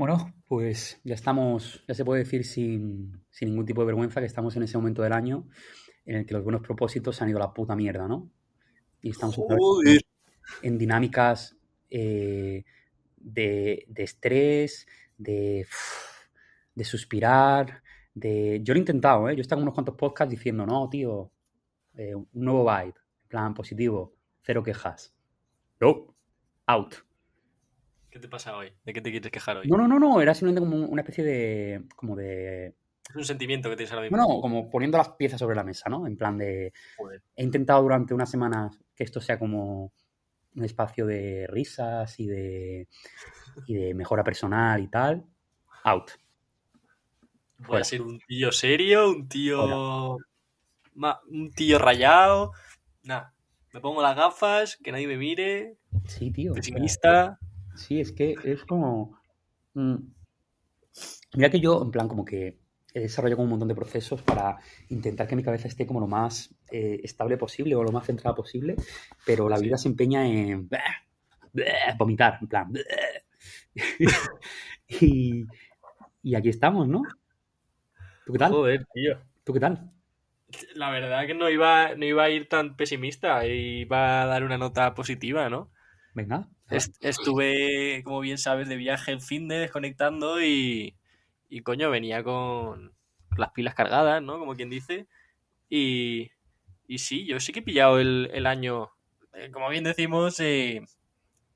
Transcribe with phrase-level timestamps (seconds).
[0.00, 4.26] Bueno, pues ya estamos, ya se puede decir sin, sin ningún tipo de vergüenza que
[4.26, 5.46] estamos en ese momento del año
[6.06, 8.30] en el que los buenos propósitos se han ido a la puta mierda, ¿no?
[9.02, 10.00] Y estamos Joder.
[10.62, 11.54] en dinámicas
[11.90, 12.64] eh,
[13.18, 14.86] de, de estrés,
[15.18, 15.66] de,
[16.74, 17.82] de suspirar,
[18.14, 18.62] de...
[18.62, 19.34] Yo lo he intentado, ¿eh?
[19.34, 21.30] Yo he estado en unos cuantos podcasts diciendo, no, tío,
[21.98, 22.94] eh, un nuevo vibe,
[23.24, 25.12] en plan positivo, cero quejas.
[25.78, 26.16] No,
[26.64, 26.94] out.
[28.10, 28.72] ¿Qué te pasa hoy?
[28.84, 29.68] ¿De qué te quieres quejar hoy?
[29.68, 31.84] No, no, no, no, era simplemente como una especie de...
[31.96, 32.74] como de...
[33.08, 34.16] Es un sentimiento que tienes ahora mismo.
[34.16, 36.06] Bueno, como poniendo las piezas sobre la mesa, ¿no?
[36.06, 36.72] En plan de...
[36.96, 37.22] Joder.
[37.36, 39.92] He intentado durante unas semanas que esto sea como
[40.54, 42.88] un espacio de risas y de,
[43.66, 45.24] y de mejora personal y tal.
[45.84, 46.10] Out.
[47.58, 47.82] Voy Fuera.
[47.82, 50.16] a ser un tío serio, un tío.
[50.94, 52.52] ma- un tío rayado.
[53.02, 53.34] Nada.
[53.72, 55.76] Me pongo las gafas, que nadie me mire.
[56.06, 56.54] Sí, tío.
[56.54, 57.38] Pesimista.
[57.80, 59.18] Sí, es que es como...
[59.74, 59.96] mm,
[61.36, 62.58] Mira que yo, en plan, como que
[62.92, 66.08] he desarrollado como un montón de procesos para intentar que mi cabeza esté como lo
[66.08, 68.74] más eh, estable posible o lo más centrada posible,
[69.24, 70.68] pero la vida se empeña en
[71.98, 72.72] vomitar, en plan.
[74.88, 75.46] y,
[76.22, 77.02] y aquí estamos, ¿no?
[78.24, 78.52] ¿Tú qué tal?
[78.52, 79.18] Joder, tío.
[79.44, 79.90] ¿Tú qué tal?
[80.74, 83.46] La verdad que no iba, no iba a ir tan pesimista.
[83.46, 85.70] Iba a dar una nota positiva, ¿no?
[86.20, 86.48] Venga.
[86.70, 90.96] Est- Estuve, como bien sabes, de viaje el fin de desconectando y,
[91.48, 92.94] y coño, venía con
[93.36, 94.38] las pilas cargadas, ¿no?
[94.38, 95.08] Como quien dice.
[95.70, 96.30] Y,
[96.86, 98.90] y sí, yo sí que he pillado el, el año,
[99.34, 100.82] eh, como bien decimos, eh,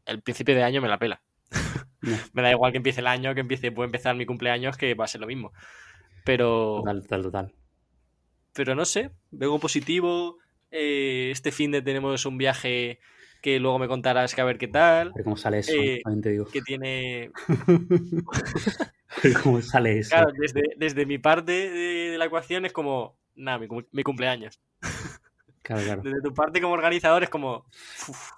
[0.06, 1.22] el principio de año me la pela.
[2.34, 5.04] Me da igual que empiece el año, que empiece, puede empezar mi cumpleaños, que va
[5.04, 5.52] a ser lo mismo.
[6.24, 7.54] Pero, Total, total, total.
[8.52, 10.38] pero no sé, vengo positivo.
[10.70, 12.98] eh, este fin de tenemos un viaje
[13.44, 15.08] que luego me contarás que a ver qué tal.
[15.08, 16.46] A ver cómo sale eso, Eh, te digo.
[16.50, 17.30] que tiene
[18.26, 20.16] A ver cómo sale eso.
[20.16, 24.02] Claro, desde, desde mi parte de, de la ecuación es como, nada, mi, cum- mi
[24.02, 24.62] cumpleaños.
[25.60, 26.02] Claro, claro.
[26.02, 27.66] Desde tu parte como organizador es como,
[28.08, 28.30] uf,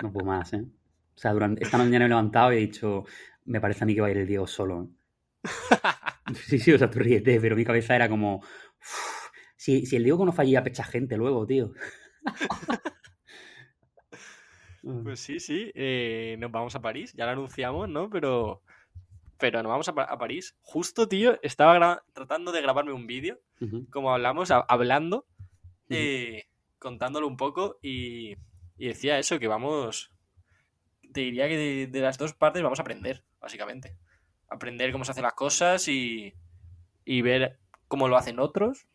[0.00, 0.62] No puedo más, ¿eh?
[0.62, 3.04] O sea, durante esta mañana me he levantado y he dicho,
[3.44, 4.88] me parece a mí que va a ir el Diego solo.
[6.46, 10.04] Sí, sí, o sea, tú ríete, pero mi cabeza era como, "Uf, si, si el
[10.04, 11.72] Diego no fallía, pecha gente luego, tío.
[15.02, 18.10] pues sí, sí, eh, nos vamos a París, ya lo anunciamos, ¿no?
[18.10, 18.62] Pero,
[19.38, 20.56] pero nos vamos a, Pa- a París.
[20.62, 23.40] Justo, tío, estaba tratando de grabarme un vídeo,
[23.90, 25.26] como hablamos, hablando,
[25.90, 26.44] eh,
[26.78, 28.32] contándolo un poco y,
[28.78, 30.12] y decía eso, que vamos,
[31.12, 33.96] te diría que de, de las dos partes vamos a aprender, básicamente.
[34.48, 36.34] Aprender cómo se hacen las cosas y,
[37.04, 38.88] y ver cómo lo hacen otros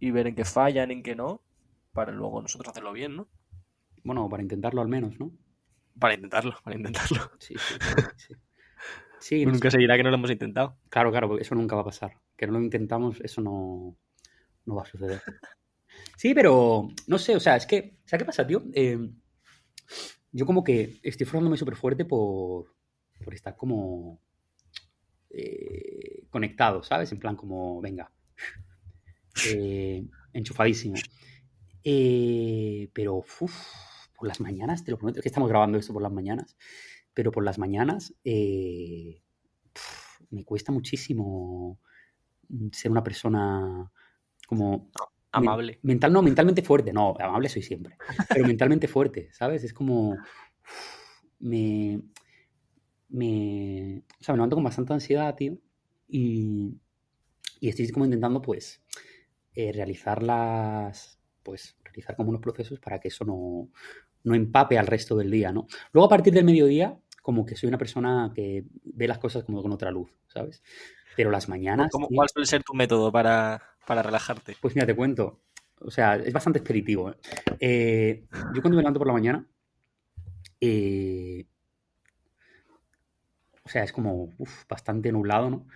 [0.00, 1.42] y ver en qué fallan, en qué no,
[1.92, 3.28] para luego nosotros hacerlo bien, ¿no?
[4.02, 5.32] Bueno, para intentarlo al menos, ¿no?
[5.98, 7.30] Para intentarlo, para intentarlo.
[7.38, 8.04] Sí, sí, sí.
[8.28, 8.34] sí.
[9.20, 9.52] Sí, no.
[9.52, 10.78] Nunca se dirá que no lo hemos intentado.
[10.88, 12.16] Claro, claro, porque eso nunca va a pasar.
[12.36, 13.96] Que no lo intentamos, eso no,
[14.64, 15.20] no va a suceder.
[16.16, 18.62] Sí, pero no sé, o sea, es que, ¿sabes qué pasa, tío?
[18.72, 19.10] Eh,
[20.32, 22.74] yo como que estoy formándome súper fuerte por,
[23.22, 24.20] por estar como
[25.30, 27.12] eh, conectado, ¿sabes?
[27.12, 28.10] En plan como, venga,
[29.46, 30.94] eh, enchufadísimo.
[31.82, 33.54] Eh, pero, uff,
[34.20, 36.56] por las mañanas, te lo prometo, es que estamos grabando esto por las mañanas,
[37.14, 39.22] pero por las mañanas eh,
[40.28, 41.78] me cuesta muchísimo
[42.48, 43.90] mm, ser una persona
[44.46, 44.90] como men-
[45.32, 45.78] Amable.
[45.82, 46.92] mental, no, mentalmente fuerte.
[46.92, 47.96] No, amable soy siempre.
[48.28, 49.64] Pero mentalmente fuerte, ¿sabes?
[49.64, 50.16] Es como.
[51.38, 52.02] Me.
[53.08, 54.02] Me.
[54.20, 55.56] O sea, me levanto con bastante ansiedad, tío.
[56.08, 56.76] Y.
[57.60, 58.82] Y estoy como intentando, pues.
[59.54, 61.18] eh, realizar las.
[61.42, 61.76] Pues.
[61.84, 63.68] Realizar como unos procesos para que eso no.
[64.24, 65.66] No empape al resto del día, ¿no?
[65.92, 69.62] Luego, a partir del mediodía, como que soy una persona que ve las cosas como
[69.62, 70.62] con otra luz, ¿sabes?
[71.16, 71.90] Pero las mañanas.
[71.90, 74.56] ¿Cómo- tío, ¿Cuál suele ser tu método para, para relajarte?
[74.60, 75.40] pues mira, te cuento.
[75.82, 77.10] O sea, es bastante expeditivo.
[77.10, 77.14] ¿eh?
[77.58, 79.46] Eh, yo cuando me levanto por la mañana,
[80.60, 81.46] eh,
[83.64, 85.66] o sea, es como uf, bastante nublado, ¿no?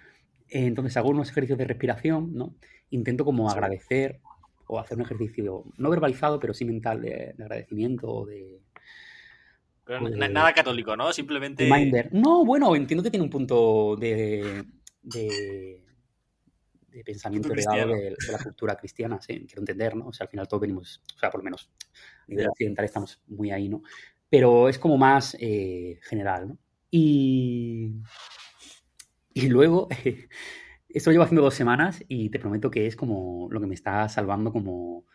[0.48, 2.54] Entonces hago unos ejercicios de respiración, ¿no?
[2.90, 4.20] Intento como agradecer
[4.66, 8.60] o hacer un ejercicio no verbalizado, pero sí mental de, de agradecimiento o de
[9.84, 11.12] Pero nada católico, ¿no?
[11.12, 11.64] Simplemente...
[11.68, 12.08] reminder.
[12.12, 14.64] No, bueno, entiendo que tiene un punto de,
[15.02, 15.84] de,
[16.94, 20.08] de pensamiento heredado de, la cultura cristiana, sí, quiero entender, ¿no?
[20.08, 21.70] O sea, al final todos venimos, o sea, por lo menos
[22.22, 23.82] a nivel occidental estamos muy ahí, ¿no?
[24.30, 26.58] Pero es como más eh, general, ¿no?
[26.90, 27.92] Y,
[29.34, 29.88] y luego,
[30.94, 33.74] esto lo llevo haciendo dos semanas y te prometo que es como lo que me
[33.74, 35.06] está salvando como,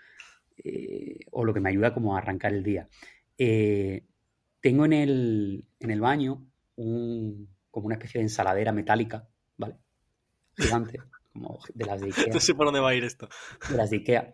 [0.57, 2.89] eh, o lo que me ayuda como a arrancar el día.
[3.37, 4.03] Eh,
[4.59, 6.45] tengo en el, en el baño
[6.75, 9.77] un, como una especie de ensaladera metálica, ¿vale?
[10.57, 10.99] Gigante,
[11.33, 12.33] como de las de Ikea.
[12.33, 13.29] No sé por dónde va a ir esto.
[13.69, 14.33] De las de Ikea.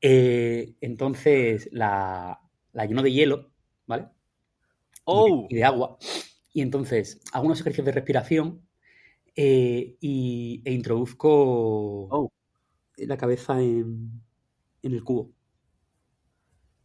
[0.00, 2.40] Eh, entonces la,
[2.72, 3.50] la lleno de hielo,
[3.86, 4.08] ¿vale?
[5.04, 5.46] ¡Oh!
[5.50, 5.98] Y de, agua.
[6.54, 8.65] Y entonces hago unos ejercicios de respiración
[9.36, 12.32] eh, y, e introduzco Oh.
[12.96, 14.22] la cabeza en,
[14.82, 15.32] en el cubo.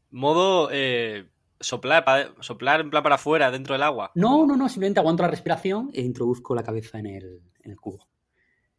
[0.10, 4.12] Modo eh, soplar, soplar en plan para afuera, dentro del agua.
[4.16, 7.80] No, no, no, simplemente aguanto la respiración e introduzco la cabeza en el, en el
[7.80, 8.08] cubo.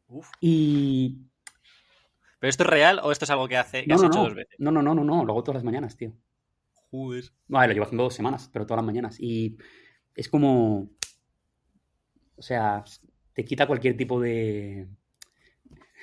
[0.09, 0.29] Uf.
[0.41, 1.23] Y.
[2.39, 4.19] ¿Pero esto es real o esto es algo que, hace, que No, has no, hecho
[4.19, 4.57] no, dos veces?
[4.59, 6.13] no, no, no, no, no, lo hago todas las mañanas, tío.
[6.91, 7.25] Joder.
[7.47, 9.17] Vale, lo llevo haciendo dos semanas, pero todas las mañanas.
[9.19, 9.57] Y
[10.15, 10.91] es como.
[12.37, 12.85] O sea,
[13.35, 14.89] te quita cualquier tipo de.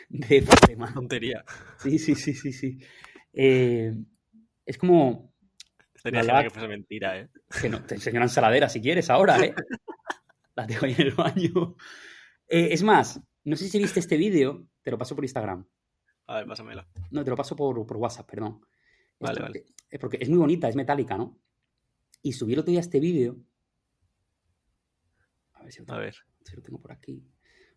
[0.09, 0.91] de problema.
[0.93, 1.43] Tontería.
[1.79, 2.79] Sí, sí, sí, sí, sí.
[3.33, 3.93] Eh,
[4.65, 5.33] es como.
[5.93, 7.29] Estaría La que fuese mentira, ¿eh?
[7.61, 9.53] Que no, te enseño una ensaladera si quieres ahora, ¿eh?
[10.55, 11.75] La tengo ahí en el baño.
[12.47, 15.65] Eh, es más, no sé si viste este vídeo, te lo paso por Instagram.
[16.27, 16.85] A ver, pásamelo.
[17.11, 18.61] No, te lo paso por, por WhatsApp, perdón.
[19.19, 19.65] Vale, Esto- vale.
[19.89, 21.37] eh, Porque es muy bonita, es metálica, ¿no?
[22.21, 23.37] Y subí el otro día este vídeo.
[25.53, 26.15] A ver si A ver.
[26.43, 27.23] Si lo tengo por aquí.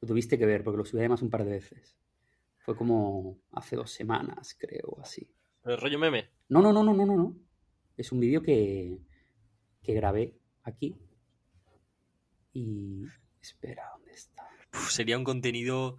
[0.01, 1.97] Lo tuviste que ver, porque lo subí además un par de veces.
[2.59, 5.29] Fue como hace dos semanas, creo, así.
[5.65, 6.31] ¿El rollo meme?
[6.49, 7.37] No, no, no, no, no, no, no.
[7.97, 8.99] Es un vídeo que,
[9.83, 10.97] que grabé aquí.
[12.53, 13.05] Y.
[13.41, 14.49] Espera, ¿dónde está?
[14.73, 15.97] Uf, sería un contenido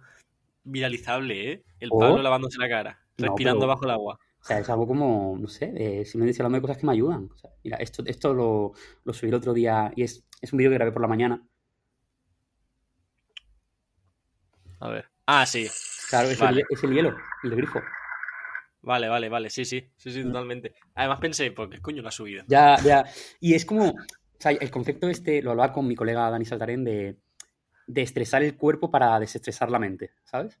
[0.64, 1.64] viralizable, ¿eh?
[1.80, 1.98] El ¿Oh?
[1.98, 4.18] Pablo lavándose la cara, No, respirando pero- bajo el agua.
[4.40, 7.30] O sea, es algo como, no sé, eh, simplemente hablando de cosas que me ayudan.
[7.32, 8.72] O sea, mira, esto, esto lo,
[9.04, 11.42] lo subí el otro día y es, es un vídeo que grabé por la mañana.
[14.84, 15.10] A ver.
[15.26, 15.66] Ah, sí.
[16.10, 16.60] Claro, es, Vale.
[16.60, 17.80] el, es el hielo, el grifo.
[18.82, 19.48] Vale, vale, vale.
[19.50, 19.90] Sí, sí.
[19.96, 20.74] Sí, sí, totalmente.
[20.94, 22.44] Además pensé, ¿por qué coño lo ha subido?
[22.48, 23.04] Ya, ya.
[23.40, 23.94] Y es como, o
[24.38, 27.16] sea, el concepto este lo hablaba con mi colega Dani Saltarén de,
[27.86, 30.60] de estresar el cuerpo para desestresar la mente, ¿sabes?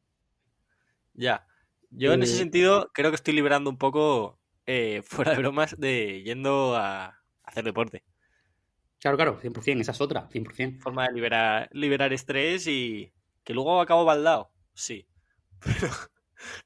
[1.12, 1.46] Ya.
[1.90, 5.78] Yo en ese Eh, sentido creo que estoy liberando un poco, eh, fuera de bromas,
[5.78, 8.04] de yendo a hacer deporte.
[9.00, 10.80] Claro, claro, 100%, esa es otra, 100%.
[10.80, 13.12] Forma de liberar, liberar estrés y
[13.44, 14.50] que luego acabo baldado.
[14.74, 15.06] Sí.
[15.64, 15.88] Pero,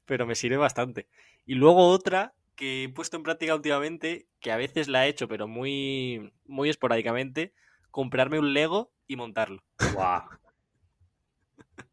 [0.05, 1.07] pero me sirve bastante.
[1.45, 5.29] Y luego otra que he puesto en práctica últimamente, que a veces la he hecho,
[5.29, 7.53] pero muy, muy esporádicamente,
[7.89, 9.63] comprarme un Lego y montarlo.
[9.93, 10.23] Guau.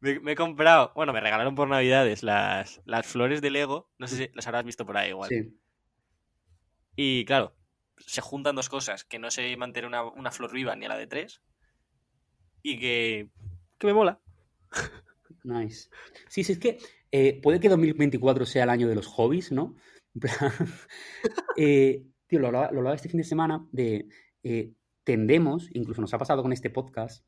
[0.00, 4.06] Me, me he comprado, bueno, me regalaron por Navidades las, las flores de Lego, no
[4.06, 5.30] sé si las habrás visto por ahí igual.
[5.30, 5.58] Sí.
[6.94, 7.56] Y claro,
[7.96, 10.98] se juntan dos cosas, que no se mantiene una, una flor viva ni a la
[10.98, 11.40] de tres,
[12.62, 13.30] y que,
[13.78, 14.20] que me mola.
[15.42, 15.88] Nice.
[16.28, 16.78] Sí, sí, es que
[17.12, 19.74] eh, puede que 2024 sea el año de los hobbies, ¿no?
[20.14, 20.32] En plan,
[21.56, 24.08] eh, tío, lo hablaba, lo hablaba este fin de semana de
[24.42, 24.72] eh,
[25.04, 27.24] tendemos, incluso nos ha pasado con este podcast,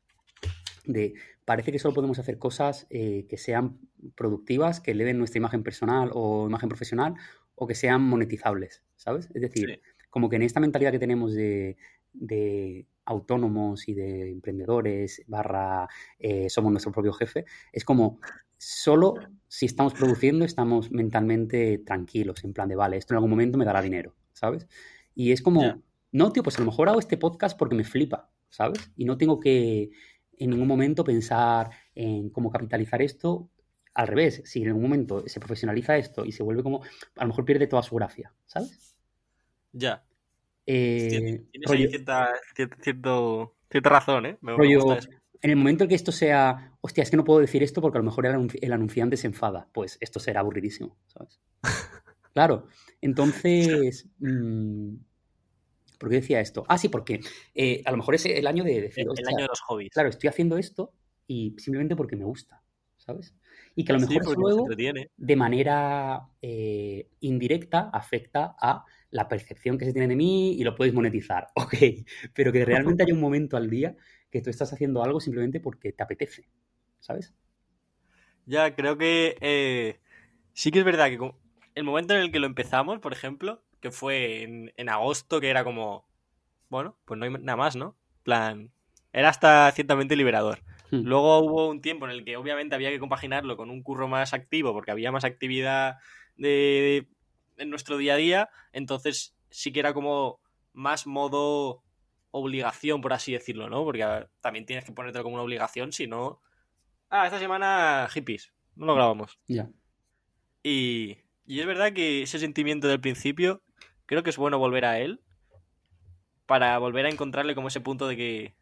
[0.85, 1.13] de
[1.45, 3.79] parece que solo podemos hacer cosas eh, que sean
[4.15, 7.15] productivas, que eleven nuestra imagen personal o imagen profesional
[7.55, 9.29] o que sean monetizables, ¿sabes?
[9.33, 9.81] Es decir, Sí.
[10.09, 11.77] como que en esta mentalidad que tenemos de,
[12.19, 15.87] de autónomos y de emprendedores, barra
[16.19, 18.19] eh, somos nuestro propio jefe, es como
[18.57, 19.15] solo
[19.47, 23.65] si estamos produciendo estamos mentalmente tranquilos, en plan de, vale, esto en algún momento me
[23.65, 24.67] dará dinero, ¿sabes?
[25.15, 25.81] Y es como,
[26.11, 28.91] no, tío, pues a lo mejor hago este podcast porque me flipa, ¿sabes?
[28.95, 29.89] Y no tengo que
[30.37, 33.49] en ningún momento pensar en cómo capitalizar esto.
[33.93, 36.83] Al revés, si en algún momento se profesionaliza esto y se vuelve como,
[37.15, 38.95] a lo mejor pierde toda su gracia, ¿sabes?
[39.71, 40.06] Ya.
[40.67, 44.37] Eh, Tienes rollo- ahí cierta, cier- cierto, cierta razón, ¿eh?
[44.41, 45.09] Me, me Rollo, gusta eso.
[45.41, 47.97] en el momento en que esto sea, hostia, es que no puedo decir esto porque
[47.97, 51.39] a lo mejor el, anunci- el anunciante se enfada, pues esto será aburridísimo, ¿sabes?
[52.33, 52.67] Claro,
[53.01, 54.93] entonces, mm,
[55.97, 56.65] ¿por qué decía esto?
[56.67, 57.19] Ah, sí, porque
[57.55, 59.89] eh, a lo mejor es el año de decir, El, año de los hobbies.
[59.91, 60.93] claro, estoy haciendo esto
[61.25, 62.61] y simplemente porque me gusta,
[62.97, 63.33] ¿sabes?
[63.75, 64.67] Y que a lo mejor luego,
[65.17, 70.75] de manera eh, indirecta, afecta a la percepción que se tiene de mí y lo
[70.75, 71.75] puedes monetizar, ok,
[72.33, 73.95] pero que realmente haya un momento al día
[74.29, 76.49] que tú estás haciendo algo simplemente porque te apetece,
[76.99, 77.33] ¿sabes?
[78.45, 79.99] Ya, creo que eh,
[80.53, 81.31] sí que es verdad que
[81.75, 85.49] el momento en el que lo empezamos, por ejemplo, que fue en, en agosto, que
[85.49, 86.07] era como,
[86.69, 87.95] bueno, pues no hay nada más, ¿no?
[88.27, 88.73] plan,
[89.13, 90.59] era hasta ciertamente liberador.
[90.91, 91.03] Hmm.
[91.05, 94.33] Luego hubo un tiempo en el que obviamente había que compaginarlo con un curro más
[94.33, 95.95] activo porque había más actividad
[96.35, 97.07] de,
[97.57, 100.39] en nuestro día a día, entonces sí que era como
[100.73, 101.83] más modo
[102.31, 103.83] obligación, por así decirlo, ¿no?
[103.83, 106.41] Porque ver, también tienes que ponértelo como una obligación, si no...
[107.09, 109.39] Ah, esta semana hippies, no lo grabamos.
[109.47, 109.69] Ya.
[110.61, 113.63] Y, y es verdad que ese sentimiento del principio,
[114.05, 115.21] creo que es bueno volver a él
[116.45, 118.55] para volver a encontrarle como ese punto de que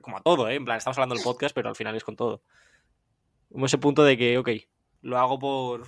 [0.00, 0.54] como a todo, ¿eh?
[0.54, 2.42] En plan, estamos hablando del podcast, pero al final es con todo.
[3.50, 4.48] Como ese punto de que, ok,
[5.02, 5.86] lo hago por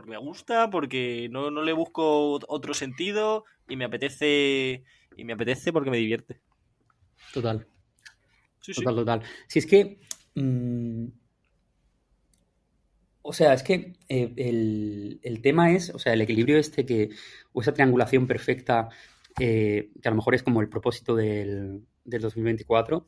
[0.00, 4.82] porque me gusta, porque no, no le busco otro sentido y me apetece
[5.14, 6.40] y me apetece porque me divierte.
[7.34, 7.66] Total.
[8.74, 9.22] total, total.
[9.46, 10.00] Si es que
[10.36, 11.08] mm,
[13.22, 14.32] o sea, es que eh,
[15.22, 17.10] el, tema es, o sea, el equilibrio este que,
[17.52, 18.88] o esa triangulación perfecta,
[19.38, 23.06] eh, que a lo mejor es como el propósito del, 2024,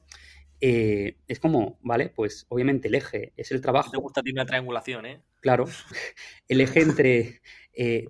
[0.61, 2.11] eh, es como, ¿vale?
[2.11, 3.91] Pues obviamente el eje es el trabajo.
[3.91, 5.23] Te gusta tiene una triangulación, ¿eh?
[5.43, 5.67] Claro.
[6.49, 7.43] El eje entre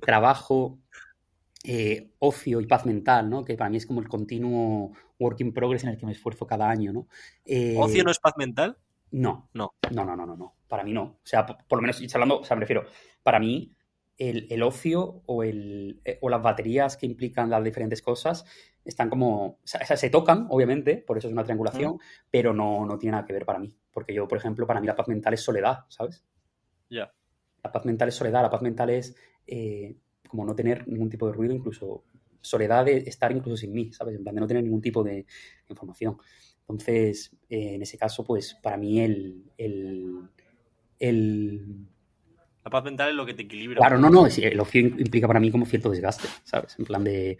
[0.00, 0.78] trabajo,
[2.20, 3.44] ocio y paz mental, ¿no?
[3.44, 6.46] Que para mí es como el continuo work in progress en el que me esfuerzo
[6.46, 7.08] cada año, ¿no?
[7.78, 8.76] ¿Ocio no es paz mental?
[9.12, 9.48] No.
[9.52, 9.74] No.
[9.90, 10.56] No, no, no, no, no.
[10.66, 11.02] Para mí no.
[11.02, 12.86] O sea, por, lo menos, hablando, o sea, me refiero,
[13.22, 13.76] para mí,
[14.18, 18.44] el, ocio o, el, eh, o las baterías que implican las diferentes cosas
[18.84, 19.46] están como.
[19.46, 21.98] O sea, se tocan, obviamente, por eso es una triangulación,
[22.30, 23.76] pero no, no tiene nada que ver para mí.
[23.90, 26.24] Porque yo, por ejemplo, para mí la paz mental es soledad, ¿sabes?
[26.88, 27.12] Ya.
[27.62, 29.14] La paz mental es soledad, la paz mental es
[29.47, 29.97] eh,
[30.28, 32.04] como no tener ningún tipo de ruido, incluso
[32.40, 34.16] soledad de estar incluso sin mí, ¿sabes?
[34.16, 35.26] En plan de no tener ningún tipo de
[35.69, 36.16] información.
[36.61, 39.45] Entonces, eh, en ese caso, pues para mí el,
[42.64, 43.78] La paz mental es lo que te equilibra.
[43.78, 46.76] Claro, no, no, el ocio implica para mí como cierto desgaste, ¿sabes?
[46.78, 47.37] En plan de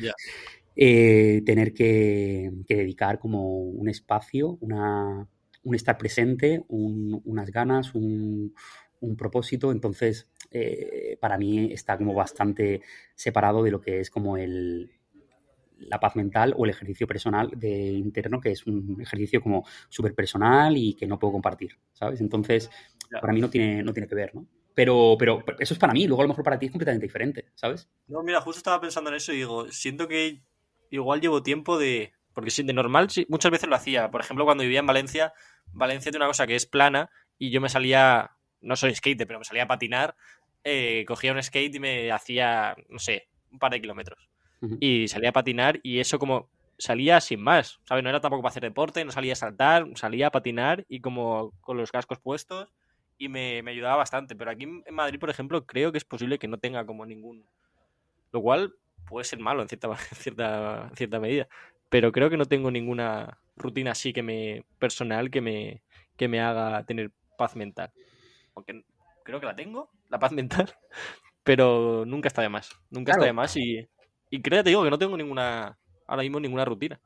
[0.77, 5.27] eh, tener que, dedicar como un espacio, una,
[5.63, 8.55] un estar presente, unas ganas, un,
[9.17, 9.73] propósito.
[9.73, 12.83] Entonces, eh, para mí está como bastante
[13.15, 14.91] separado de lo que es como el,
[15.79, 20.15] la paz mental o el ejercicio personal de interno, que es un ejercicio como súper
[20.15, 22.21] personal y que no puedo compartir, ¿sabes?
[22.21, 22.71] Entonces,
[23.21, 24.47] para mí no tiene, no tiene que ver, ¿no?
[24.75, 27.51] Pero, pero eso es para mí, luego a lo mejor para ti es completamente diferente,
[27.55, 27.91] ¿sabes?
[28.07, 30.43] No, mira, justo estaba pensando en eso y digo, siento que
[30.91, 32.13] igual llevo tiempo de...
[32.33, 34.11] Porque si de normal muchas veces lo hacía.
[34.11, 35.35] Por ejemplo, cuando vivía en Valencia,
[35.73, 38.31] Valencia tiene una cosa que es plana y yo me salía,
[38.63, 40.17] no soy skate, pero me salía a patinar,
[40.65, 44.29] eh, cogía un skate y me hacía, no sé, un par de kilómetros
[44.81, 48.03] y salía a patinar y eso como salía sin más, ¿sabes?
[48.03, 51.53] No era tampoco para hacer deporte, no salía a saltar, salía a patinar y como
[51.61, 52.73] con los cascos puestos
[53.19, 54.35] y me, ayudaba bastante.
[54.35, 57.45] Pero aquí en Madrid, por ejemplo, creo que es posible que no tenga como ningún...
[58.33, 58.75] Lo cual
[59.07, 61.49] puede ser malo en cierta, cierta, cierta medida.
[61.89, 65.83] Pero creo que no tengo ninguna rutina así que me personal que me,
[66.17, 67.93] que me haga tener paz mental.
[68.55, 68.85] Aunque
[69.25, 70.73] creo que la tengo, la paz mental,
[71.45, 72.71] pero nunca está de más.
[72.91, 73.89] Nunca está de más y
[74.33, 76.99] y créate, digo que no tengo ninguna, ahora mismo ninguna rutina.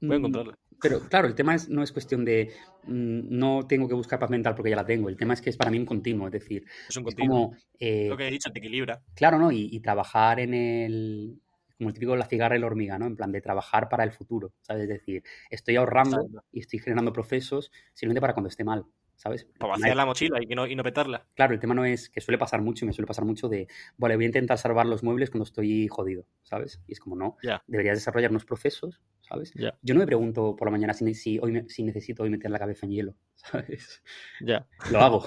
[0.00, 0.58] Voy a mm, encontrarla.
[0.82, 2.52] Pero claro, el tema es, no es cuestión de
[2.82, 5.08] mm, no tengo que buscar paz mental porque ya la tengo.
[5.08, 7.52] El tema es que es para mí un continuo, es decir, es un continuo.
[7.78, 9.00] Eh, Lo que he dicho, te equilibra.
[9.14, 9.52] Claro, ¿no?
[9.52, 11.40] Y, trabajar en el,
[11.78, 13.06] como el típico la cigarra y la hormiga, ¿no?
[13.06, 14.82] En plan de trabajar para el futuro, ¿sabes?
[14.82, 18.84] Es decir, estoy ahorrando y estoy generando procesos simplemente para cuando esté mal.
[19.16, 19.46] ¿Sabes?
[19.58, 21.26] Para vaciar la mochila y, no, y no petarla.
[21.34, 23.66] Claro, el tema no es que suele pasar mucho y me suele pasar mucho de,
[23.96, 26.80] vale, voy a intentar salvar los muebles cuando estoy jodido, ¿sabes?
[26.86, 29.52] Y es como, no, deberías desarrollar unos procesos, ¿sabes?
[29.82, 32.58] Yo no me pregunto por la mañana si, si, hoy si necesito hoy meter la
[32.58, 34.02] cabeza en hielo, ¿sabes?
[34.40, 34.66] Ya.
[34.90, 35.26] Lo hago,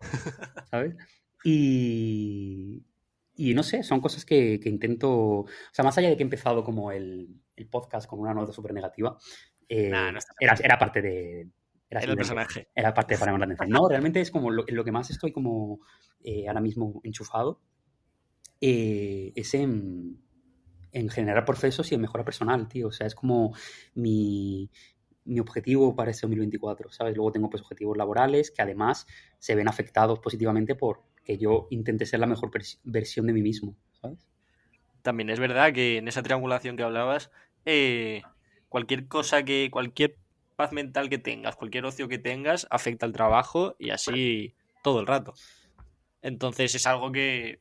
[0.70, 0.94] ¿sabes?
[1.42, 2.84] Y,
[3.34, 6.24] y no sé, son cosas que, que, intento, o sea, más allá de que he
[6.24, 9.16] empezado como el, el podcast con una nota súper negativa,
[9.68, 9.92] eh,
[10.40, 11.48] era, era parte de,
[11.90, 12.68] era, el personaje.
[12.74, 13.68] Era parte de para la atención.
[13.70, 15.80] No, realmente es como lo, lo, que más estoy como
[16.22, 17.60] eh, ahora mismo enchufado
[18.60, 20.20] eh, es en,
[20.92, 22.88] en, generar procesos y en mejora personal, tío.
[22.88, 23.54] O sea, es como
[23.94, 24.70] mi,
[25.24, 27.16] mi objetivo para ese 2024, ¿sabes?
[27.16, 29.06] Luego tengo pues objetivos laborales que además
[29.38, 32.50] se ven afectados positivamente por que yo intente ser la mejor
[32.84, 34.26] versión de mí mismo, ¿sabes?
[35.02, 37.30] También es verdad que en esa triangulación que hablabas,
[37.64, 38.22] eh,
[38.68, 40.16] cualquier cosa que, cualquier
[40.56, 45.06] paz mental que tengas, cualquier ocio que tengas, afecta al trabajo y así todo el
[45.06, 45.34] rato.
[46.22, 47.60] Entonces es algo que,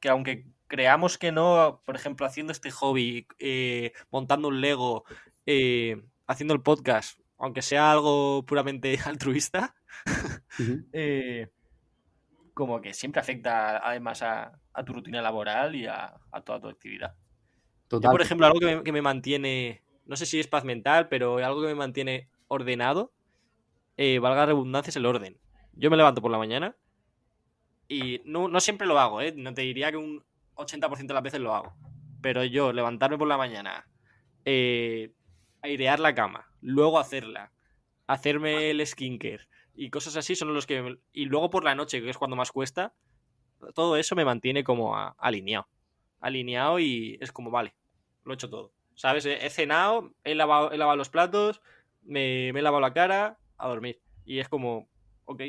[0.00, 5.04] que aunque creamos que no, por ejemplo, haciendo este hobby, eh, montando un Lego,
[5.44, 9.74] eh, haciendo el podcast, aunque sea algo puramente altruista,
[10.92, 11.48] eh,
[12.54, 17.14] como que siempre afecta además a, tu rutina laboral y a, toda tu actividad.
[17.88, 21.38] por ejemplo, algo que me, que me, mantiene, no sé si es paz mental, pero
[21.38, 23.12] algo que me mantiene ordenado,
[23.96, 25.38] eh, valga la redundancia, es el orden.
[25.72, 26.76] Yo me levanto por la mañana
[27.88, 29.32] y no, siempre lo hago, ¿eh?
[29.36, 30.24] No te diría que un
[30.54, 31.74] 80% de las veces lo hago.
[32.20, 33.88] Pero yo levantarme por la mañana,
[34.44, 35.12] eh,
[35.62, 37.52] airear la cama, luego hacerla,
[38.06, 40.98] hacerme el skincare y cosas así son los que...
[41.12, 42.94] Y luego por la noche, que es cuando más cuesta,
[43.74, 45.68] todo eso me mantiene como alineado.
[46.20, 47.74] Alineado y es como, vale,
[48.24, 48.72] lo he hecho todo.
[48.94, 49.26] ¿Sabes?
[49.26, 51.60] He, cenado, he lavado, he lavado los platos,
[52.06, 54.00] me, me he lavado la cara, a dormir.
[54.24, 54.88] Y es como,
[55.24, 55.42] ok,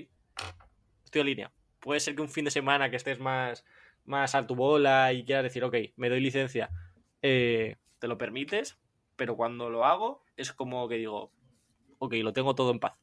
[1.03, 1.53] estoy en línea.
[1.79, 3.63] Puede ser que un fin de semana que estés más,
[4.05, 6.69] más a tu bola y quieras decir, ok, me doy licencia,
[7.21, 8.77] eh, te lo permites,
[9.15, 11.31] pero cuando lo hago es como que digo,
[11.99, 12.93] ok, lo tengo todo en paz.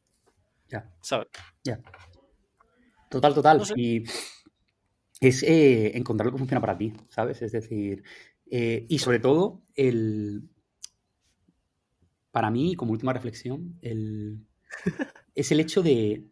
[0.69, 0.89] Ya.
[1.01, 1.27] ¿Sabes?
[1.63, 1.79] Ya.
[3.09, 3.57] Total, total.
[3.59, 3.73] No sé.
[3.77, 4.03] Y
[5.21, 7.41] es eh, encontrar lo que funciona para ti, ¿sabes?
[7.41, 8.03] Es decir,
[8.49, 10.49] eh, y sobre todo, el,
[12.35, 14.45] para mí, como última reflexión, el,
[15.33, 16.25] es el hecho de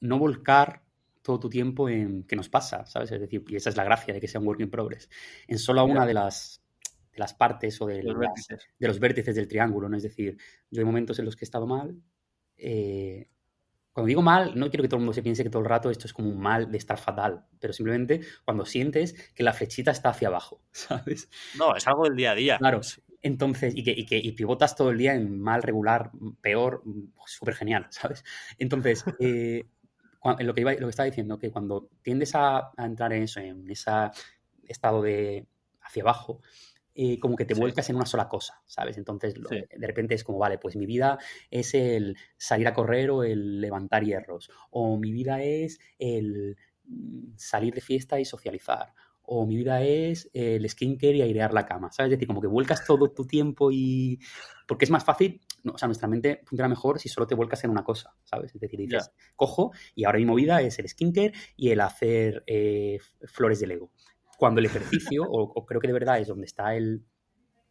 [0.00, 0.82] no volcar
[1.22, 3.12] todo tu tiempo en qué nos pasa, ¿sabes?
[3.12, 5.08] Es decir, y esa es la gracia de que sea un work in progress,
[5.46, 6.62] en solo una de las,
[7.12, 8.66] de las partes o de, Los las- vértices.
[8.76, 9.96] de los vértices del triángulo, ¿no?
[9.96, 10.36] Es decir,
[10.70, 11.94] yo hay momentos en los que he estado mal.
[12.56, 13.28] eh,
[13.92, 15.88] cuando digo mal, no quiero que todo el mundo se piense que todo el rato
[15.88, 19.92] esto es como un mal de estar fatal, pero simplemente cuando sientes que la flechita
[19.92, 21.30] está hacia abajo, ¿sabes?
[21.56, 22.58] No, es algo del día a día.
[22.58, 22.80] Claro.
[23.24, 26.12] Entonces, y que, y que y pivotas todo el día en mal, regular,
[26.42, 26.84] peor,
[27.26, 28.22] súper genial, ¿sabes?
[28.58, 29.64] Entonces, eh,
[30.40, 33.40] lo que, iba, lo que estaba diciendo, que cuando tiendes a, a entrar en eso,
[33.40, 33.90] en ese
[34.68, 35.46] estado de
[35.82, 36.40] hacia abajo,
[36.94, 37.60] eh, como que te Sí.
[37.60, 38.98] vuelcas en una sola cosa, ¿sabes?
[38.98, 39.56] Entonces, lo- Sí.
[39.76, 41.18] de repente es como, vale, pues mi vida
[41.50, 47.32] es el salir a correr o el levantar hierros, o mi vida es el mm,
[47.36, 48.94] salir de fiesta y socializar,
[49.26, 52.12] o mi vida es el skincare y airear la cama, ¿sabes?
[52.12, 54.18] Es decir, como que vuelcas todo tu tiempo y...
[54.66, 57.64] Porque es más fácil, no, o sea, nuestra mente funciona mejor si solo te vuelcas
[57.64, 58.54] en una cosa, ¿sabes?
[58.54, 62.98] Es decir, dices, cojo y ahora mi movida es el skincare y el hacer eh,
[63.24, 63.90] flores de Lego.
[64.38, 67.04] Cuando el ejercicio, o, o creo que de verdad es donde está el,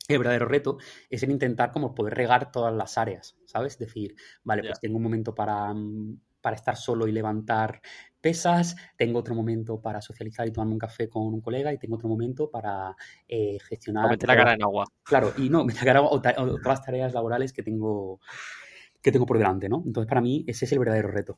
[0.08, 0.78] el verdadero reto,
[1.10, 3.74] es el intentar como poder regar todas las áreas, ¿sabes?
[3.74, 7.82] Es decir, vale, pues tengo un momento para, mm, para estar solo y levantar
[8.24, 11.96] pesas, tengo otro momento para socializar y tomarme un café con un colega y tengo
[11.96, 12.96] otro momento para
[13.28, 14.06] eh, gestionar...
[14.06, 14.86] O meter la cara en agua.
[15.04, 18.22] Claro, y no, me sacaron o ta- o todas las tareas laborales que tengo,
[19.02, 19.84] que tengo por delante, ¿no?
[19.86, 21.38] Entonces, para mí, ese es el verdadero reto.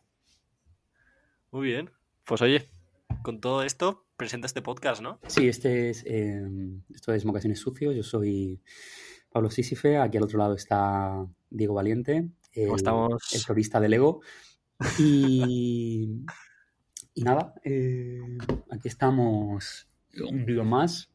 [1.52, 1.90] Muy bien.
[2.24, 2.70] Pues oye,
[3.24, 5.20] con todo esto, presenta este podcast, ¿no?
[5.28, 6.44] Sí, este es, eh,
[6.94, 7.96] esto es Mocaciones Sucios.
[7.96, 8.62] Yo soy
[9.32, 9.98] Pablo Sísife.
[9.98, 13.34] Aquí al otro lado está Diego Valiente, el, ¿Cómo estamos?
[13.34, 14.22] el florista de Lego.
[15.00, 16.24] Y,
[17.16, 18.20] y nada, eh,
[18.70, 19.88] aquí estamos
[20.30, 21.10] un vídeo más.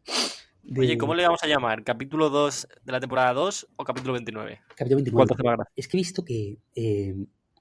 [0.62, 1.84] de- Oye, ¿cómo le vamos a llamar?
[1.84, 4.60] ¿Capítulo 2 de la temporada 2 o capítulo 29?
[4.74, 5.12] Capítulo 29.
[5.14, 5.72] ¿Cuál te hace más gracia?
[5.76, 7.14] Es que he visto que, eh,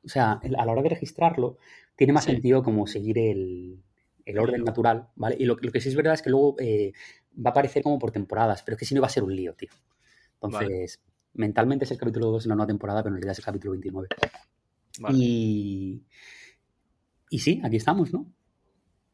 [0.03, 1.57] o sea, a la hora de registrarlo,
[1.95, 2.31] tiene más Sí.
[2.31, 3.81] sentido como seguir el,
[4.25, 5.35] el orden natural, ¿vale?
[5.39, 6.93] Y lo, lo que sí es verdad es que luego eh,
[7.37, 9.35] va a aparecer como por temporadas, pero es que si no va a ser un
[9.35, 9.69] lío, tío.
[10.41, 10.99] Entonces,
[11.33, 13.71] mentalmente es el capítulo 2 de la nueva temporada, pero en realidad es el capítulo
[13.71, 14.07] 29.
[14.99, 15.17] Vale.
[15.17, 16.03] Y,
[17.29, 18.25] y sí, aquí estamos, ¿no?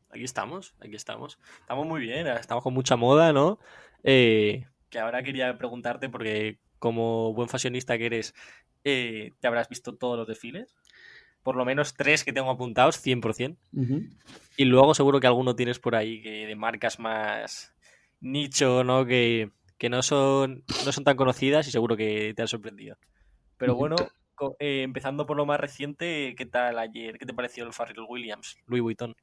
[0.10, 1.38] Aquí estamos, aquí estamos.
[1.60, 3.60] Estamos muy bien, estamos con mucha moda, ¿no?
[4.04, 8.34] Eh, que ahora quería preguntarte, porque como buen fashionista que eres,
[8.86, 10.74] eh, te habrás visto todos los desfiles.
[11.44, 13.58] Por lo menos tres que tengo apuntados, 100%.
[13.74, 14.04] Ujú.
[14.58, 17.74] Y luego seguro que alguno tienes por ahí que de marcas más
[18.22, 19.06] nicho, ¿no?
[19.06, 22.98] Que, que no, son, no son tan conocidas y seguro que te han sorprendido.
[23.58, 23.96] Pero bueno,
[24.60, 27.18] eh, empezando por lo más reciente, ¿qué tal ayer?
[27.18, 29.16] ¿Qué te pareció el Farrell Williams, Louis Vuitton?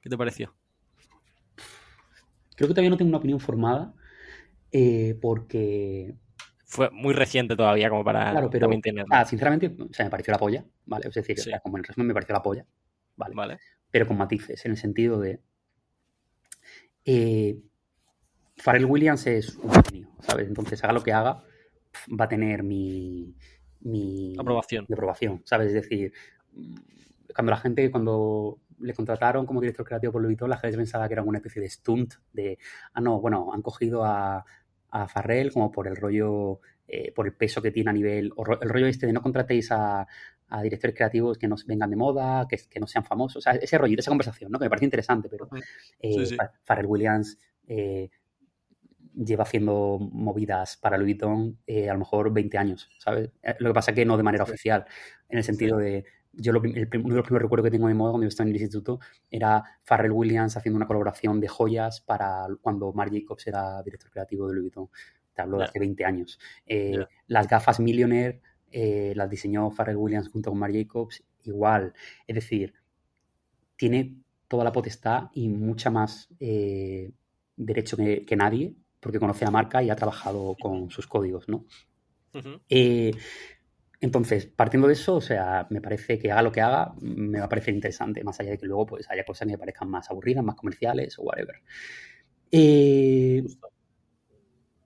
[0.00, 0.54] ¿Qué te pareció?
[2.56, 3.92] Creo que todavía no tengo una opinión formada,
[4.72, 6.14] eh, porque
[6.68, 9.14] Fue muy reciente todavía como para Claro, pero también tenerlo.
[9.14, 11.06] ah, sinceramente, o sea, me pareció la polla, ¿vale?
[11.08, 11.50] Es decir, o Sí.
[11.50, 12.66] sea, como en el resumen me pareció la polla,
[13.14, 13.34] ¿vale?
[13.36, 13.58] Vale.
[13.90, 15.40] Pero con matices, en el sentido de.
[17.04, 17.60] Eh,
[18.56, 20.48] Pharrell Williams es un genio, ¿sabes?
[20.48, 21.44] Entonces, haga lo que haga,
[22.18, 23.36] va a tener mi.
[23.90, 24.84] Mi Aprobación.
[24.88, 25.68] mi aprobación, ¿sabes?
[25.68, 26.12] Es decir,
[26.52, 26.74] mm,
[27.34, 31.06] cuando la gente, cuando le contrataron como director creativo por Louis Vuitton, la gente pensaba
[31.08, 32.58] que era una especie de stunt de,
[32.94, 34.44] ah, no, bueno, han cogido a,
[34.90, 38.44] a Farrell como por el rollo, eh, por el peso que tiene a nivel, o
[38.60, 40.06] el rollo este de no contratéis a,
[40.48, 43.52] a directores creativos que no vengan de moda, que, que no sean famosos, o sea,
[43.54, 44.58] ese rollito, esa conversación, ¿no?
[44.58, 45.48] Que me parece interesante, pero
[46.00, 46.36] eh, Sí, sí.
[46.36, 48.10] Fa- Pharrell Williams eh,
[49.16, 53.30] lleva haciendo movidas para Louis Vuitton eh, a lo mejor 20 años, ¿sabes?
[53.42, 54.50] Eh, Lo que pasa es que no de manera Sí.
[54.52, 54.84] oficial,
[55.28, 57.94] en el sentido de, yo lo el uno de los primeros recuerdos que tengo de
[57.94, 59.00] moda cuando yo estaba en el instituto
[59.30, 64.46] era Pharrell Williams haciendo una colaboración de joyas para cuando Marc Jacobs era director creativo
[64.48, 64.90] de Louis Vuitton.
[65.32, 66.38] Te hablo de hace 20 años.
[66.66, 66.98] Eh.
[67.26, 71.94] Las gafas Millionaire eh, las diseñó Pharrell Williams junto con Marc Jacobs, igual.
[72.26, 72.74] Es decir,
[73.76, 74.16] tiene
[74.48, 79.90] toda la potestad y mucha más derecho que, que nadie, porque conoce la marca y
[79.90, 81.64] ha trabajado con sus códigos, ¿no?
[82.68, 83.12] Eh,
[84.00, 87.44] entonces, partiendo de eso, o sea, me parece que haga lo que haga, me va
[87.44, 90.10] a parecer interesante, más allá de que luego pues haya cosas que me parezcan más
[90.10, 91.62] aburridas, más comerciales o whatever.
[92.50, 93.44] Eh,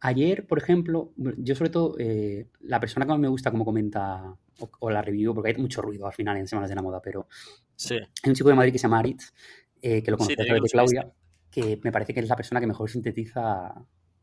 [0.01, 4.37] ayer, por ejemplo, yo sobre todo, eh, la persona que más me gusta como comenta
[4.81, 7.27] o, la review, porque hay mucho ruido al final en Semanas de la Moda, pero
[7.75, 7.95] sí.
[7.95, 9.33] hay un chico de Madrid que se llama Aritz,
[9.81, 11.11] eh, que lo conoce de Claudia,
[11.51, 13.75] que me parece que es la persona que mejor sintetiza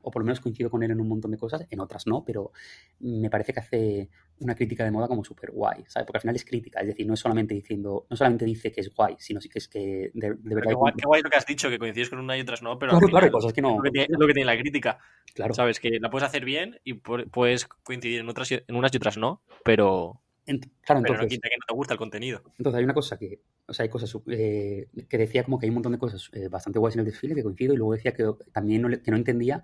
[0.07, 2.23] o por lo menos coincido con él en un montón de cosas, en otras no,
[2.23, 2.53] pero
[3.01, 6.05] me parece que hace una crítica de moda como súper guay, ¿sabes?
[6.07, 8.79] Porque al final es crítica, es decir, no es solamente diciendo, no solamente dice que
[8.79, 10.71] es guay, sino que es que de, verdad...
[10.95, 12.91] Qué guay, lo que has dicho, que coincides con una y otras no, pero...
[12.91, 13.75] Claro, claro, cosas que no...
[13.75, 14.97] Lo que, tiene, lo que tiene la crítica,
[15.33, 15.53] claro.
[15.53, 15.81] ¿sabes?
[15.81, 19.41] Que la puedes hacer bien y puedes coincidir en, otras, en unas y otras no,
[19.65, 20.21] pero
[20.81, 22.41] claro, entonces, no quita que no te gusta el contenido.
[22.57, 25.69] Entonces hay una cosa que, o sea, hay cosas eh, que decía como que hay
[25.69, 28.13] un montón de cosas eh, bastante guays en el desfile que coincido y luego decía
[28.13, 29.63] que también no, que no entendía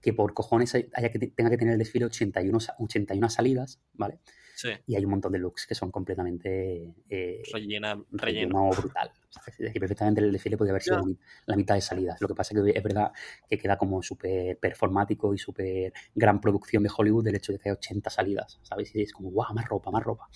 [0.00, 4.18] que por cojones haya que tenga que tener el desfile 81, 81 salidas, ¿vale?
[4.54, 4.70] Sí.
[4.86, 8.70] Y hay un montón de looks que son completamente eh, Rellena, relleno.
[8.70, 9.10] brutal.
[9.46, 11.02] Es decir, perfectamente el desfile podría haber sido
[11.46, 12.20] la mitad de salidas.
[12.20, 13.12] Lo que pasa es que es verdad
[13.48, 17.68] que queda como súper performático y súper gran producción de Hollywood el hecho de que
[17.68, 18.94] hay 80 salidas, ¿sabes?
[18.94, 20.28] Y es como, guau, más ropa, más ropa.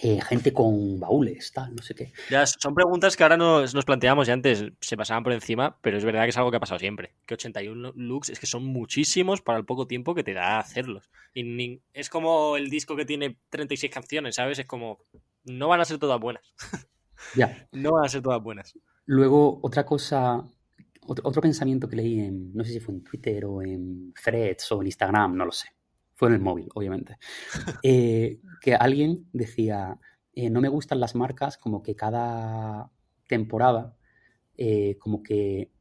[0.00, 2.12] Eh, gente con baúles, tal, no sé qué.
[2.30, 5.98] Ya, son preguntas que ahora nos, nos, planteamos y antes se pasaban por encima, pero
[5.98, 7.14] es verdad que es algo que ha pasado siempre.
[7.26, 11.10] Que 81 looks es que son muchísimos para el poco tiempo que te da hacerlos.
[11.34, 14.58] Y es como el disco que tiene 36 canciones, ¿sabes?
[14.58, 14.98] Es como,
[15.44, 16.42] no van a ser todas buenas.
[17.36, 17.68] Ya.
[17.70, 18.76] no van a ser todas buenas.
[19.06, 20.44] Luego, otra cosa,
[21.06, 24.72] otro, otro pensamiento que leí en, no sé si fue en Twitter o en Threads
[24.72, 25.68] o en Instagram, no lo sé
[26.22, 27.18] fue en el móvil, obviamente,
[27.82, 29.98] eh, que alguien decía,
[30.34, 32.92] eh, no me gustan las marcas como que cada
[33.26, 33.96] temporada
[34.56, 35.72] eh, como que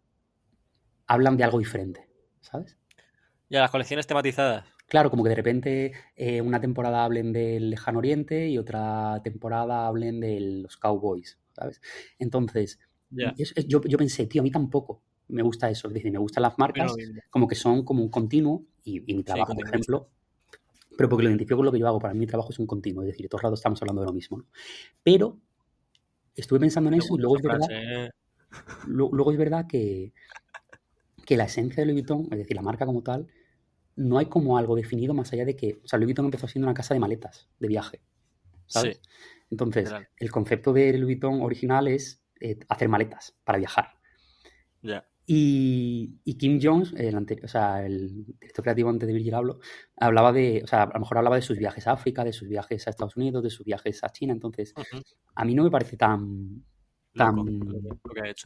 [1.06, 2.76] hablan de algo diferente, ¿sabes?
[3.52, 4.66] Ya, las colecciones tematizadas.
[4.88, 5.92] Claro, como que de repente
[6.44, 11.82] una temporada hablen del lejano oriente y otra temporada hablen de los cowboys, ¿sabes?
[12.18, 12.80] Entonces,
[13.12, 15.88] yo, yo, pensé, tío, a mí tampoco me gusta eso.
[15.88, 16.96] Es decir, me gustan las marcas
[17.30, 20.10] como que son como un continuo y, mi trabajo, por ejemplo,
[21.02, 21.98] pero porque lo identifico con lo que yo hago.
[21.98, 24.06] Para mí mi trabajo es un continuo, es decir, todos los ratos estamos hablando de
[24.06, 24.46] lo mismo.
[25.02, 25.40] Pero
[26.36, 28.12] estuve pensando en eso y luego es verdad, ¿eh?
[28.86, 30.14] luego, es verdad que,
[31.26, 33.26] que la esencia de Louis Vuitton, es decir, la marca como tal,
[33.96, 36.68] no hay como algo definido más allá de que, o sea, Louis Vuitton empezó siendo
[36.68, 38.04] una casa de maletas, de viaje.
[38.68, 39.02] ¿sabes?
[39.50, 43.96] Entonces, el concepto de Louis Vuitton original es eh, hacer maletas para viajar.
[44.84, 45.10] Ya.
[45.26, 49.60] Y, Kim Jones, el anterior, o sea, el director creativo antes de Virgil hablo,
[49.98, 52.50] hablaba de, o sea, a lo mejor hablaba de sus viajes a África, de sus
[52.50, 54.34] viajes a Estados Unidos, de sus viajes a China.
[54.34, 54.74] Entonces,
[55.36, 56.64] a mí no me parece tan,
[57.14, 57.36] tan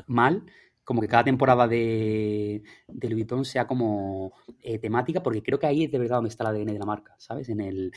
[0.07, 0.43] mal
[0.83, 5.65] como que cada temporada de, de Louis Vuitton sea como eh, temática, porque creo que
[5.65, 7.49] ahí es de verdad donde está el ADN de la marca, ¿sabes?
[7.49, 7.91] En el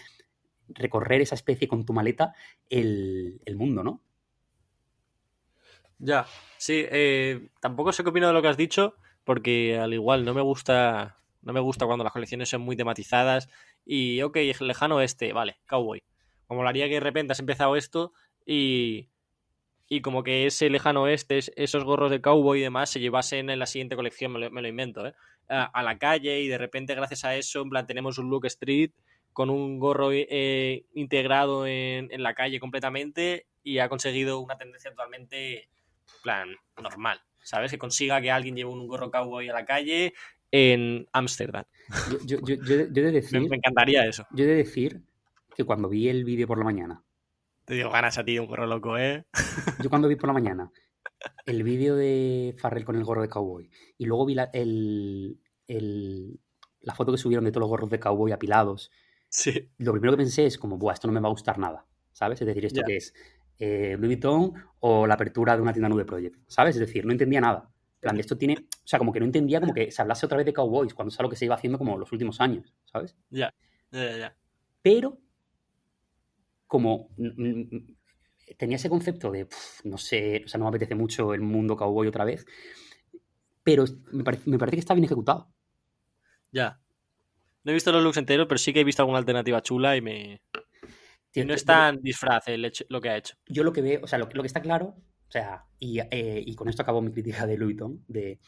[0.68, 2.34] recorrer esa especie con tu maleta
[2.68, 4.02] el, el mundo, ¿no?
[5.98, 6.26] Ya,
[6.58, 10.32] sí, eh, tampoco sé qué opino de lo que has dicho, porque al igual no
[10.32, 13.48] me gusta, no me gusta cuando las colecciones son muy tematizadas
[13.84, 16.04] y, ok, lejano este, vale, cowboy.
[16.46, 18.12] Como lo haría que de repente has empezado esto
[18.46, 19.08] y,
[19.88, 23.58] y como que ese lejano oeste, esos gorros de cowboy y demás se llevasen en
[23.58, 25.14] la siguiente colección, me lo, invento, ¿eh?
[25.48, 28.92] A, la calle y de repente gracias a eso, en plan, tenemos un look street
[29.32, 34.90] con un gorro eh, integrado en, en, la calle completamente y ha conseguido una tendencia
[34.90, 35.68] totalmente
[36.22, 36.48] plan,
[36.80, 37.70] normal, ¿sabes?
[37.70, 40.14] Que consiga que alguien lleve un gorro cowboy a la calle
[40.50, 41.64] en Ámsterdam.
[42.26, 44.26] Yo, yo, yo, de decir, me, encantaría eso.
[44.32, 45.02] Yo he de decir
[45.54, 47.02] que cuando vi el vídeo por la mañana.
[47.64, 49.26] Te digo ganas a ti de un gorro loco, ¿eh?
[49.82, 50.70] Yo cuando vi por la mañana
[51.46, 53.68] el vídeo de Farrell con el gorro de cowboy
[53.98, 56.40] y luego vi la, el, el,
[56.80, 58.90] la foto que subieron de todos los gorros de cowboy apilados.
[59.28, 59.70] Sí.
[59.78, 61.86] Lo primero que pensé es como, Buah, esto no me va a gustar nada.
[62.12, 62.40] ¿Sabes?
[62.40, 63.14] Es decir, ¿esto que es?
[63.58, 66.76] Eh, Louis Vuitton o la apertura de una tienda nube project, ¿sabes?
[66.76, 67.70] Es decir, no entendía nada.
[68.00, 70.46] plan, esto tiene, o sea, como que no entendía como que se hablase otra vez
[70.46, 73.16] de Cowboys, cuando es algo que se iba haciendo como los últimos años, ¿sabes?
[73.30, 73.52] Ya,
[73.90, 74.36] ya, ya.
[74.82, 75.18] Pero,
[76.66, 77.08] como
[78.56, 79.48] tenía ese concepto de,
[79.84, 82.46] no sé, o sea, no me apetece mucho el mundo cowboy otra vez,
[83.64, 85.52] pero me, me parece que está bien ejecutado.
[86.52, 86.80] Ya.
[87.64, 90.00] No he visto los looks enteros, pero sí que he visto alguna alternativa chula y
[90.00, 90.40] me,
[91.36, 92.44] no es tan disfraz
[92.88, 93.34] lo que ha hecho.
[93.46, 94.96] Yo lo que veo, o sea, lo, que está claro,
[95.28, 98.38] o sea, eh, y, con esto acabo mi crítica de Louis Vuitton, de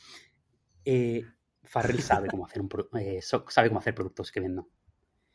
[0.85, 1.25] eh,
[1.63, 4.67] Farrell sabe cómo hacer un eh, sabe cómo hacer productos que venden.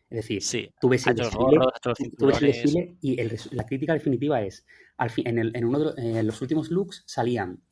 [0.09, 3.17] Es decir, tú ves el desfile, y
[3.55, 4.65] la crítica definitiva es,
[4.97, 7.63] al fin, en, uno de los últimos looks salían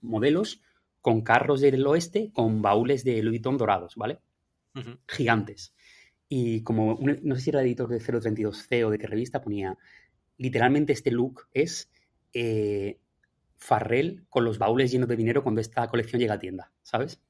[0.00, 0.62] modelos
[1.00, 4.20] con carros del oeste con baúles de Louis Vuitton dorados, ¿vale?
[5.08, 5.75] Gigantes.
[6.28, 9.78] Y como, no sé si era el editor de 032C o de qué revista, ponía,
[10.38, 11.90] literalmente este look es
[12.32, 12.98] eh,
[13.56, 17.20] Farrell con los baúles llenos de dinero cuando esta colección llega a tienda, ¿sabes?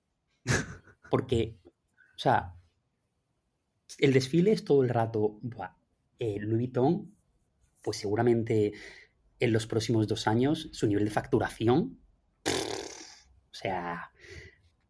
[1.10, 1.56] Porque
[2.14, 2.54] O sea,
[3.98, 5.76] el desfile es todo el rato, buah,
[6.18, 7.14] eh, Louis Vuitton,
[7.82, 8.72] pues seguramente
[9.38, 12.00] en los próximos dos años su nivel de facturación,
[12.46, 14.10] o sea,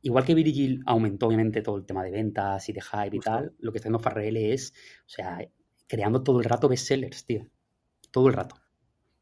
[0.06, 3.54] igual que Virgil aumentó obviamente todo el tema de ventas y de hype y tal,
[3.58, 5.38] lo que está haciendo Farrell es, o sea,
[5.88, 7.48] creando todo el rato bestsellers, tío.
[8.12, 8.54] Todo el rato.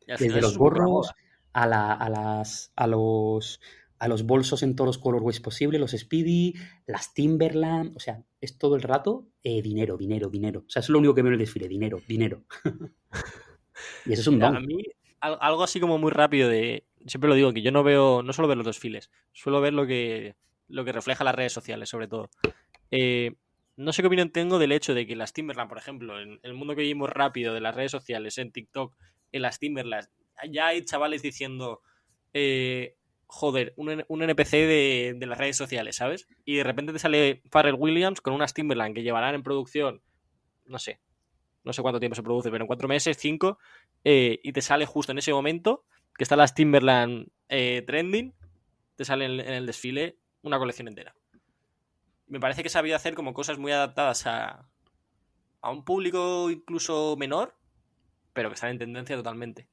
[0.06, 1.10] Desde los gorros
[1.54, 3.60] a, las, a, los,
[3.98, 6.52] a los bolsos en todos los colorways posibles, los Speedy,
[6.86, 10.64] las Timberland, o sea, es todo el rato eh, dinero, dinero, dinero.
[10.66, 12.44] O sea, eso es lo único que veo en el desfile, dinero, dinero.
[14.04, 14.54] y eso es un don.
[14.54, 14.84] A mí,
[15.20, 16.84] algo así como muy rápido de...
[17.06, 19.86] Siempre lo digo, que yo no veo, no solo ver los desfiles, suelo ver lo
[19.86, 20.36] que,
[20.68, 22.30] lo que refleja las redes sociales, sobre todo.
[22.90, 23.32] Eh,
[23.76, 26.54] no sé qué opinión tengo del hecho de que las Timberland, por ejemplo, en el
[26.54, 28.96] mundo que vivimos rápido de las redes sociales, en TikTok,
[29.32, 30.08] en las Timberland,
[30.50, 31.80] ya hay chavales diciendo,
[32.32, 32.96] eh,
[33.26, 36.28] joder, un, NPC de, las redes sociales, ¿sabes?
[36.44, 40.02] Y de repente te sale Pharrell Williams con unas Timberland que llevarán en producción,
[40.66, 41.00] no sé,
[41.64, 43.58] no sé cuánto tiempo se produce, pero en cuatro meses, cinco,
[44.04, 45.84] eh, y te sale justo en ese momento
[46.16, 48.34] que están las Timberland eh, trending,
[48.96, 51.16] te sale en, el desfile una colección entera.
[52.28, 54.68] Me parece que sabía hacer como cosas muy adaptadas a,
[55.60, 57.56] a un público incluso menor,
[58.32, 59.68] pero que están en tendencia totalmente.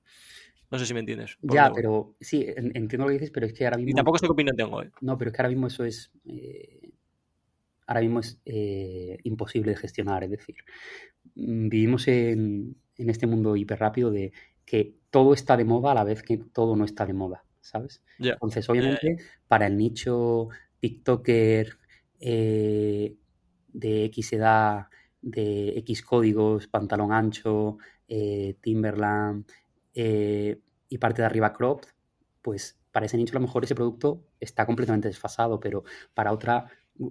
[0.72, 1.38] No sé si me entiendes.
[1.42, 3.92] Ya, pero sí, entiendo lo que dices, pero es que ahora mismo.
[3.92, 4.90] Y tampoco sé qué opinión tengo, ¿eh?
[5.02, 6.12] No, pero es que ahora mismo eso es.
[6.24, 6.94] Eh,
[7.88, 10.24] ahora mismo es eh, imposible de gestionar.
[10.24, 10.56] Es decir,
[11.36, 14.32] mm, vivimos en, este mundo hiper rápido de
[14.64, 18.04] que todo está de moda a la vez que todo no está de moda, ¿sabes?
[18.20, 21.78] Entonces, obviamente, para el nicho TikToker
[22.20, 23.16] de
[23.74, 24.88] X edad,
[25.22, 27.78] de X códigos, pantalón ancho,
[28.62, 29.46] Timberland,
[29.94, 31.88] eh, y parte de arriba cropped,
[32.42, 36.68] pues para ese nicho a lo mejor ese producto está completamente desfasado, pero para, otra,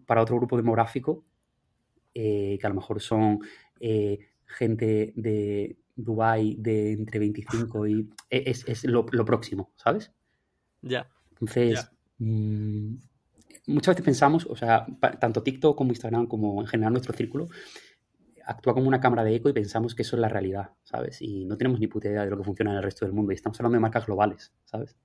[0.06, 1.24] para otro grupo demográfico,
[2.14, 3.38] eh, que a lo mejor son
[3.80, 8.10] eh, gente de Dubai de entre 25 y...
[8.28, 10.12] E, es, lo, próximo, ¿sabes?
[10.82, 11.08] Ya.
[11.30, 12.94] Entonces, mm,
[13.66, 14.86] muchas veces pensamos, o sea,
[15.18, 17.48] tanto TikTok como Instagram, como en general nuestro círculo,
[18.44, 21.22] actúa como una cámara de eco y pensamos que eso es la realidad, ¿sabes?
[21.22, 23.32] Y no tenemos ni puta idea de lo que funciona en el resto del mundo.
[23.32, 24.96] Y estamos hablando de marcas globales, ¿sabes?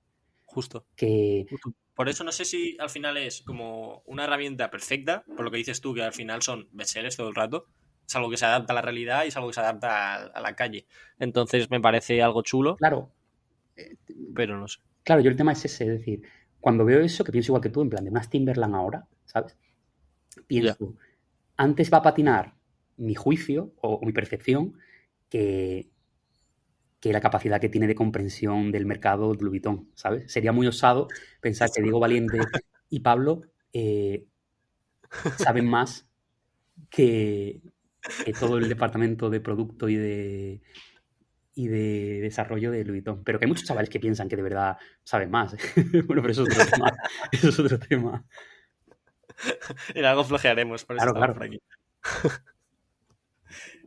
[0.44, 0.86] Justo.
[0.96, 1.46] Que...
[1.94, 5.58] Por eso no sé si al final es como una herramienta perfecta, por lo que
[5.58, 7.66] dices tú, que al final son bestsellers todo el rato.
[8.06, 10.40] Es algo que se adapta a la realidad y es algo que se adapta a,
[10.40, 10.86] la calle.
[11.18, 12.76] Entonces me parece algo chulo.
[12.76, 13.10] Claro.
[14.34, 14.80] Pero no sé.
[15.06, 16.22] Claro, yo el tema es ese, es decir,
[16.58, 19.56] cuando veo eso, que pienso igual que tú, en plan de unas Timberland ahora, ¿sabes?
[20.48, 20.96] Pienso,
[21.56, 22.56] antes va a patinar
[22.96, 24.76] mi juicio o, mi percepción
[25.28, 25.88] que,
[26.98, 30.32] que, la capacidad que tiene de comprensión del mercado de Louis Vuitton, ¿sabes?
[30.32, 31.06] Sería muy osado
[31.40, 32.38] pensar que Diego Valiente
[32.90, 33.42] y Pablo
[33.72, 34.26] eh,
[35.38, 36.08] saben más
[36.90, 37.62] que,
[38.40, 40.62] todo el departamento de producto y de,
[41.56, 43.24] y de desarrollo de Louis Vuitton.
[43.24, 45.56] Pero que hay muchos chavales que piensan que de verdad saben más.
[46.06, 46.92] bueno, pero eso es otro tema.
[47.32, 48.24] Eso es otro tema.
[49.94, 51.34] En algo flojearemos, por eso claro, claro.
[51.34, 51.60] por aquí.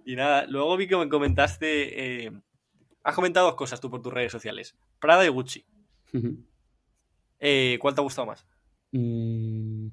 [0.05, 2.25] Y nada, luego vi que me comentaste.
[2.25, 2.31] Eh,
[3.03, 5.63] has comentado dos cosas tú por tus redes sociales: Prada y Gucci.
[7.39, 8.47] Eh, ¿Cuál te ha gustado más?
[8.91, 9.89] Mm,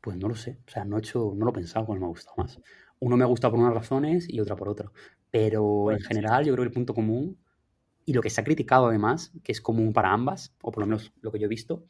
[0.00, 0.60] pues no lo sé.
[0.66, 2.58] O sea, no he hecho, no lo he pensado cuál me ha gustado más.
[3.00, 4.90] Uno me ha gustado por unas razones y otra por otra.
[5.30, 7.38] Pero en general, yo creo que el punto común
[8.04, 10.86] y lo que se ha criticado además, que es común para ambas, o por lo
[10.86, 11.84] menos lo que yo he visto,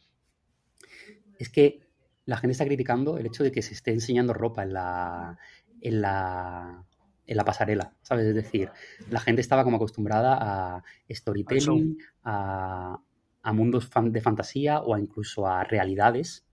[1.39, 1.81] es que
[2.25, 5.39] la gente está criticando el hecho de que se esté enseñando ropa en la,
[5.81, 6.85] en la,
[7.25, 8.27] en la pasarela, ¿sabes?
[8.27, 8.71] Es decir,
[9.11, 13.01] la gente estaba como acostumbrada a storytelling, a,
[13.43, 16.45] a mundos de fantasía o a incluso a realidades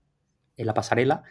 [0.56, 1.24] en la pasarela.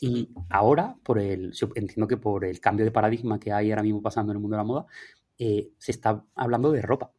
[0.00, 4.02] Y ahora, por el, entiendo que por el cambio de paradigma que hay ahora mismo
[4.02, 4.86] pasando en el mundo de la moda,
[5.38, 7.12] eh, se está hablando de ropa.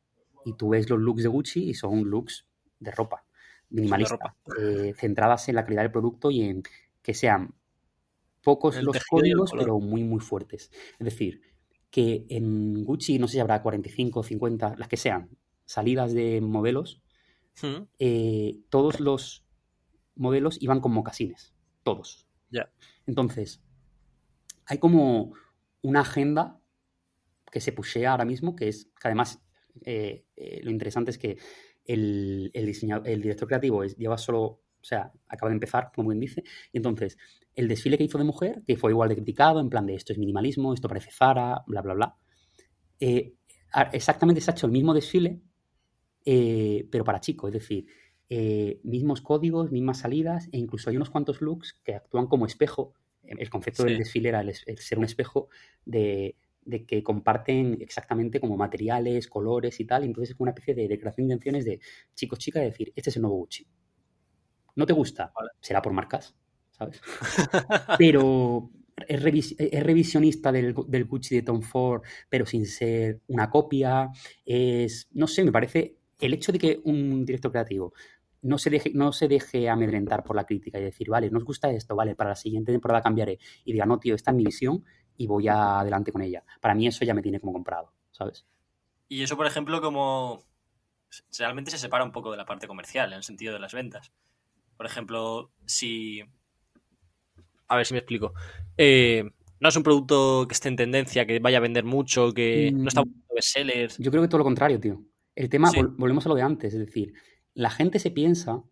[0.46, 2.46] Y tú ves los looks de Gucci y son looks
[2.80, 3.26] de ropa,
[3.70, 4.20] minimalistas,
[4.60, 6.64] eh, centradas en la calidad del producto y en
[7.02, 7.56] que sean
[8.44, 10.72] pocos los códigos, pero muy, muy fuertes.
[11.00, 11.42] Es decir,
[11.90, 15.30] que en Gucci, no sé si habrá 45, 50, las que sean,
[15.66, 17.02] salidas de modelos,
[17.98, 19.44] eh, todos los
[20.16, 22.27] modelos iban con mocasines, todos.
[23.06, 23.62] Entonces,
[24.66, 25.34] hay como
[25.82, 26.60] una agenda
[27.52, 29.42] que se pushea ahora mismo, que es que además
[29.86, 31.38] eh, eh, lo interesante es que
[31.86, 36.44] el, el, el director creativo lleva solo, o sea, acaba de empezar, como bien dice,
[36.74, 37.18] y entonces
[37.56, 40.14] el desfile que hizo de mujer, que fue igual de criticado, en plan de esto
[40.14, 42.16] es minimalismo, esto parece Zara, bla, bla, bla.
[43.00, 43.34] Eh,
[43.94, 45.42] exactamente se ha hecho el mismo desfile,
[46.24, 47.86] pero para chicos, es decir,
[48.30, 52.94] eh, mismos códigos, mismas salidas, e incluso hay unos cuantos looks que actúan como espejo
[53.24, 55.50] El concepto del desfile era el, ser un espejo
[55.86, 56.36] de,
[56.88, 60.04] que comparten exactamente como materiales, colores y tal.
[60.04, 61.80] Y entonces es como una especie de declaración de intenciones de
[62.16, 63.66] chicos, chicas, de decir, este es el nuevo Gucci.
[64.76, 65.32] ¿No te gusta?
[65.60, 66.36] Será por marcas,
[66.72, 67.02] ¿sabes?
[67.98, 68.70] Pero
[69.08, 69.22] es,
[69.84, 74.10] revisionista del, del, Gucci de Tom Ford, pero sin ser una copia.
[74.46, 77.94] Es, no sé, me parece el hecho de que un director creativo
[78.42, 81.72] no se, deje, no se deje amedrentar por la crítica y decir, vale, nos gusta
[81.72, 83.40] esto, vale, para la siguiente temporada cambiaré.
[83.66, 84.84] Y diga, no, tío, esta es mi visión
[85.18, 86.44] y voy adelante con ella.
[86.62, 88.46] Para mí eso ya me tiene como comprado, ¿sabes?
[89.10, 90.44] Y eso, por ejemplo, como
[91.38, 94.12] realmente se separa un poco de la parte comercial, en el sentido de las ventas.
[94.76, 96.22] Por ejemplo, si...
[97.70, 98.34] A ver si me explico.
[98.78, 99.24] Eh,
[99.60, 102.88] no es un producto que esté en tendencia, que vaya a vender mucho, que no
[102.88, 103.98] está buscando bestsellers.
[103.98, 105.02] Yo creo que todo lo contrario, tío.
[105.36, 107.14] El tema, volvemos a lo de antes, es decir,
[107.58, 108.64] la gente se piensa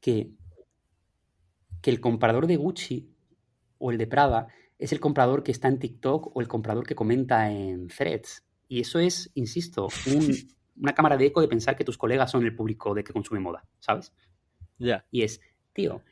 [0.00, 0.30] que,
[1.82, 3.14] que el comprador de Gucci
[3.76, 6.94] o el de Prada es el comprador que está en TikTok o el comprador que
[6.94, 8.42] comenta en threads.
[8.68, 9.88] Y eso es, insisto,
[10.76, 13.38] una cámara de eco de pensar que tus colegas son el público de que consume
[13.38, 14.14] moda, ¿sabes?
[14.78, 15.04] Ya.
[15.10, 15.38] Y es,
[15.74, 16.02] tío,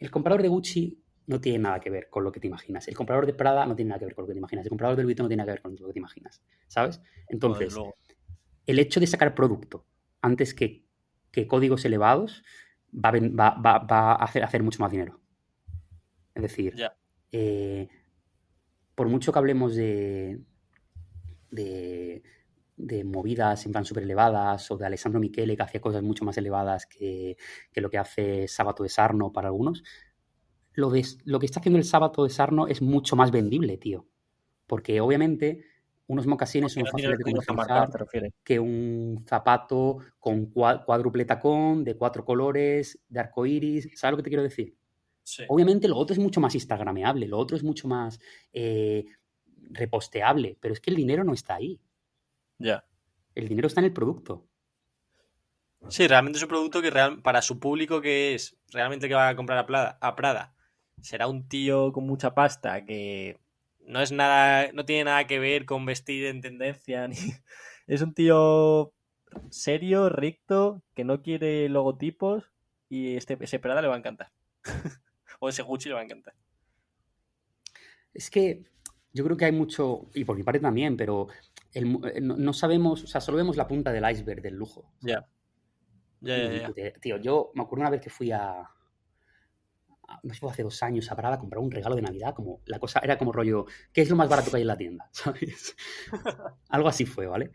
[0.00, 2.88] el comprador de Gucci no tiene nada que ver con lo que te imaginas.
[2.88, 4.66] El comprador de Prada no tiene nada que ver con lo que te imaginas.
[4.66, 6.42] El comprador de Louis Vuitton no tiene nada que ver con lo que te imaginas,
[6.66, 7.00] ¿sabes?
[7.28, 7.76] Entonces,
[8.66, 9.86] el hecho de sacar producto
[10.24, 10.86] antes que,
[11.46, 12.42] códigos elevados,
[12.92, 15.20] va a, hacer, mucho más dinero.
[16.34, 16.74] Es decir,
[17.30, 17.88] eh,
[18.94, 20.40] por mucho que hablemos de,
[21.50, 26.38] de, movidas en plan súper elevadas o de Alessandro Michele que hacía cosas mucho más
[26.38, 27.36] elevadas que,
[27.74, 29.84] lo que hace Sábato de Sarno para algunos,
[30.72, 30.90] lo,
[31.24, 34.08] lo que está haciendo el Sábato de Sarno es mucho más vendible, tío.
[34.66, 35.66] Porque obviamente
[36.06, 37.90] unos mocasines son fáciles de comercializar
[38.42, 43.88] que un zapato con cuádruple tacón, de cuatro colores, de arco iris.
[43.94, 44.76] ¿Sabes lo que te quiero decir?
[45.48, 48.20] Obviamente lo otro es mucho más instagrameable, lo otro es mucho más
[48.52, 49.06] eh,
[49.70, 51.80] reposteable, pero es que el dinero no está ahí.
[52.58, 52.84] Ya.
[53.34, 54.46] El dinero está en el producto.
[55.88, 59.28] Sí, realmente es un producto que real, para su público que es realmente que va
[59.28, 60.54] a comprar a a Prada
[61.00, 63.38] será un tío con mucha pasta que
[63.86, 67.16] no es nada, no tiene nada que ver con vestir en tendencia, ni...
[67.86, 68.92] es un tío
[69.50, 72.52] serio, recto, que no quiere logotipos
[72.88, 74.32] y este, ese Prada le va a encantar.
[75.40, 76.34] o ese Gucci le va a encantar.
[78.12, 78.64] Es que
[79.12, 81.28] yo creo que hay mucho, y por mi parte también, pero
[81.72, 81.82] eh,
[82.20, 84.92] no, sabemos, o sea, solo vemos la punta del iceberg del lujo.
[85.00, 85.26] Ya.
[86.20, 86.72] Ya.
[87.00, 88.70] Tío, yo me acuerdo una vez que fui a,
[90.24, 92.78] no sé, hace dos años a Prada a comprar un regalo de Navidad, como la
[92.78, 95.08] cosa era como rollo, ¿qué es lo más barato que hay en la tienda?
[95.12, 95.76] ¿Sabes?
[96.68, 97.52] Algo así fue, ¿vale?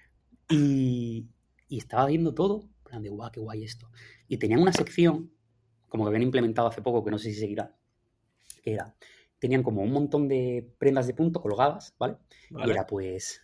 [0.50, 1.28] Y,
[1.70, 3.90] estaba viendo todo, plan de, guau, qué guay esto.
[4.28, 5.32] Y tenían una sección,
[5.88, 7.76] como que habían implementado hace poco, que no sé si seguirá,
[8.64, 8.96] que era,
[9.40, 12.18] tenían como un montón de prendas de punto colgadas, ¿vale?
[12.50, 13.42] Y era pues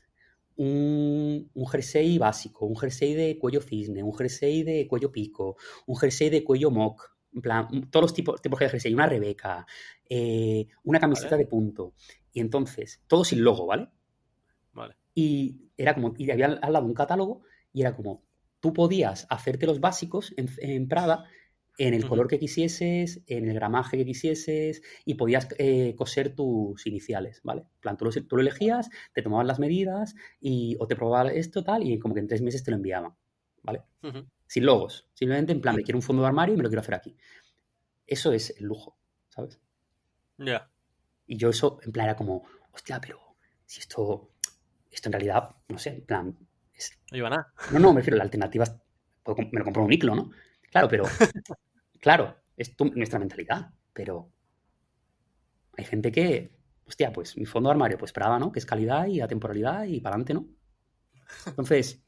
[0.55, 5.95] un, un, jersey básico, un jersey de cuello cisne, un jersey de cuello pico, un
[5.97, 9.67] jersey de cuello mock, en plan, todos los tipos, tipos de jersey, una Rebeca,
[10.09, 11.93] eh, una camiseta de punto.
[12.31, 13.89] Y entonces, todo sin logo, ¿vale?
[14.73, 14.95] Vale.
[15.13, 17.41] Y era como, y había al lado un catálogo
[17.73, 18.23] y era como,
[18.61, 21.25] tú podías hacerte los básicos en, Prada
[21.77, 26.87] en el color que quisieses, en el gramaje que quisieses y podías eh, coser tus
[26.87, 27.61] iniciales, ¿vale?
[27.61, 31.83] En plan, tú lo, elegías, te tomaban las medidas y, o te probaban esto tal
[31.83, 33.13] y como que en tres meses te lo enviaban,
[33.61, 33.81] ¿vale?
[34.47, 35.07] Sin logos.
[35.13, 37.15] Simplemente en plan, me quiero un fondo de armario y me lo quiero hacer aquí.
[38.05, 38.97] Eso es el lujo,
[39.29, 39.59] ¿sabes?
[40.37, 40.69] Ya.
[41.27, 44.31] Y yo eso, en plan, era como, hostia, pero si esto,
[44.91, 46.37] esto en realidad, no sé, en plan...
[47.11, 47.53] No iba nada.
[47.71, 48.75] No, no, me refiero, la alternativa es,
[49.51, 50.31] me lo compro un Iclo, ¿no?
[50.69, 51.05] Claro, pero,
[52.01, 54.29] claro, es nuestra mentalidad, pero
[55.77, 56.51] hay gente que,
[56.85, 58.51] hostia, pues mi fondo de armario, pues Prada, ¿no?
[58.51, 60.47] Que es calidad y atemporalidad y para adelante, ¿no?
[61.47, 62.03] Entonces,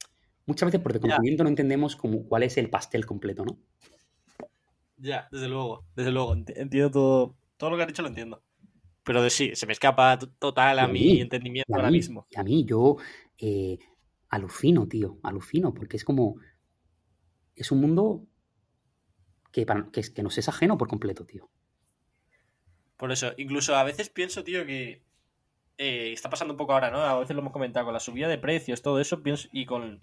[0.48, 3.58] muchas veces por desconocimiento no entendemos como, cuál es el pastel completo, ¿no?
[4.96, 6.34] Ya, desde luego, desde luego.
[6.34, 8.42] Entiendo todo, todo lo que has dicho, lo entiendo.
[9.04, 12.26] Pero de sí, se me escapa total a, mi entendimiento ahora mismo.
[12.30, 12.96] Y a mí, yo
[13.36, 13.78] eh,
[14.28, 16.36] alucino, tío, alucino, porque es como.
[17.54, 18.26] Es un mundo
[19.52, 21.48] que, que, que nos es ajeno por completo, tío.
[22.96, 25.04] Por eso, incluso a veces pienso, tío, que
[25.78, 26.98] eh, está pasando un poco ahora, ¿no?
[26.98, 30.02] A veces lo hemos comentado con la subida de precios, todo eso, pienso, y con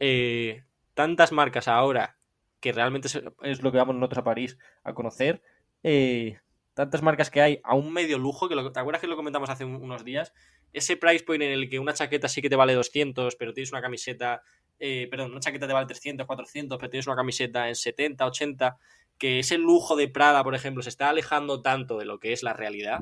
[0.00, 2.18] eh, tantas marcas ahora,
[2.60, 3.08] que realmente
[3.42, 5.42] es, lo que vamos nosotros a París a conocer,
[5.82, 6.38] eh,
[6.74, 9.64] tantas marcas que hay a un medio lujo, que ¿te acuerdas que lo comentamos hace
[9.64, 10.32] unos días?
[10.72, 13.72] Ese price point en el que una chaqueta sí que te vale 200, pero tienes
[13.72, 14.42] una camiseta,
[14.78, 18.76] eh, perdón, una chaqueta te vale 300, 400, pero tienes una camiseta en 70, 80,
[19.18, 22.42] que ese lujo de Prada, por ejemplo, se está alejando tanto de lo que es
[22.42, 23.00] la realidad,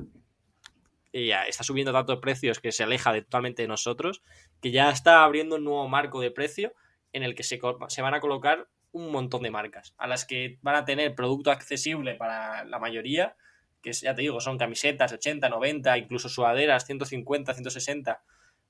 [1.23, 4.21] ya está subiendo tantos precios que se aleja de, totalmente de nosotros,
[4.61, 6.73] que ya está abriendo un nuevo marco de precio
[7.15, 10.59] en el que se, se van a colocar un montón de marcas, a las que
[10.61, 13.37] van a tener producto accesible para la mayoría,
[13.81, 18.21] que ya te digo, son camisetas 80, 90, incluso sudaderas 150, 160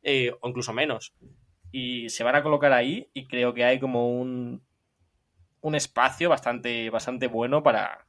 [0.04, 1.16] eh, o incluso menos.
[1.72, 4.62] Y se van a colocar ahí y creo que hay como un,
[5.62, 8.06] un espacio bastante, bastante bueno para,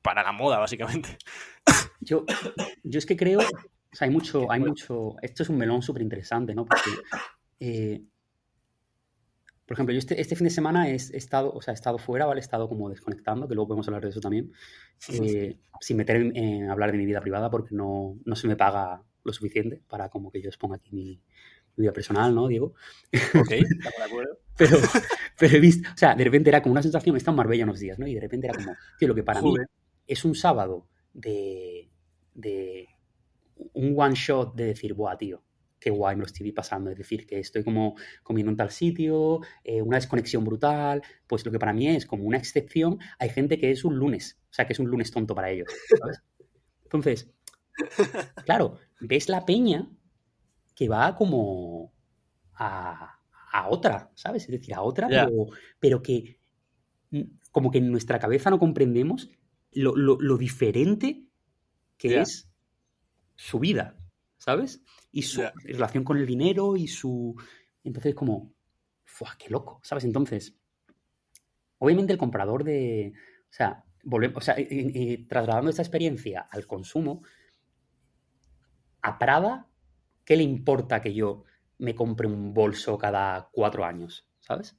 [0.00, 1.18] para la moda, básicamente.
[2.00, 2.24] Yo,
[2.84, 6.00] yo es que creo, o sea, hay mucho, hay mucho, esto es un melón súper
[6.00, 6.64] interesante, ¿no?
[6.64, 6.90] Porque
[7.60, 8.02] eh,
[9.68, 12.24] por ejemplo, yo este, este, fin de semana he, estado, o sea, he estado fuera,
[12.24, 12.40] ¿vale?
[12.40, 14.50] He estado como desconectando, que luego podemos hablar de eso también,
[15.10, 19.02] eh, sin meter en, hablar de mi vida privada porque no, no, se me paga
[19.24, 21.20] lo suficiente para como que yo exponga aquí mi,
[21.76, 22.72] vida personal, ¿no, Diego?
[23.38, 24.38] Ok, de acuerdo.
[24.56, 24.78] pero,
[25.38, 27.64] pero he visto, o sea, de repente era como una sensación, he estado en Marbella
[27.64, 28.06] unos días, ¿no?
[28.06, 29.52] Y de repente era como, tío, lo que para mí
[30.06, 31.90] es un sábado de,
[32.32, 32.88] de
[33.74, 35.42] un one shot de decir, buah, tío,
[35.78, 36.90] qué guay me lo estoy pasando.
[36.90, 41.02] Es decir, que estoy como comiendo en tal sitio, eh, una desconexión brutal.
[41.26, 44.38] Pues lo que para mí es como una excepción, hay gente que es un lunes,
[44.50, 45.68] o sea, que es un lunes tonto para ellos.
[45.98, 46.22] ¿sabes?
[46.84, 47.30] Entonces,
[48.44, 49.90] claro, ves la peña
[50.74, 51.92] que va como
[52.54, 53.14] a,
[53.68, 54.44] otra, ¿sabes?
[54.44, 55.08] Es decir, a otra,
[55.80, 56.38] pero, que
[57.50, 59.30] como que en nuestra cabeza no comprendemos
[59.72, 61.24] lo, diferente
[61.96, 62.48] que es
[63.34, 63.97] su vida,
[64.48, 64.82] ¿sabes?
[65.12, 67.34] y su relación con el dinero y su...
[67.84, 68.54] Entonces como,
[69.04, 69.78] ¡fua, qué loco!
[69.82, 70.04] ¿Sabes?
[70.04, 70.56] Entonces,
[71.76, 73.12] obviamente el comprador de...
[73.42, 74.56] O sea, volvemos, o sea,
[75.28, 77.22] trasladando esta experiencia al consumo,
[79.02, 79.68] a Prada,
[80.24, 81.44] ¿qué le importa que yo
[81.76, 84.26] me compre un bolso cada cuatro años?
[84.40, 84.78] ¿Sabes?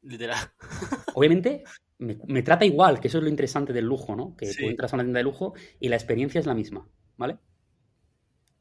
[0.00, 0.38] Literal.
[1.14, 1.64] Obviamente
[1.98, 4.34] me, trata igual, que eso es lo interesante del lujo, ¿no?
[4.36, 6.88] Que tú entras a una tienda de lujo y la experiencia es la misma,
[7.18, 7.38] ¿vale?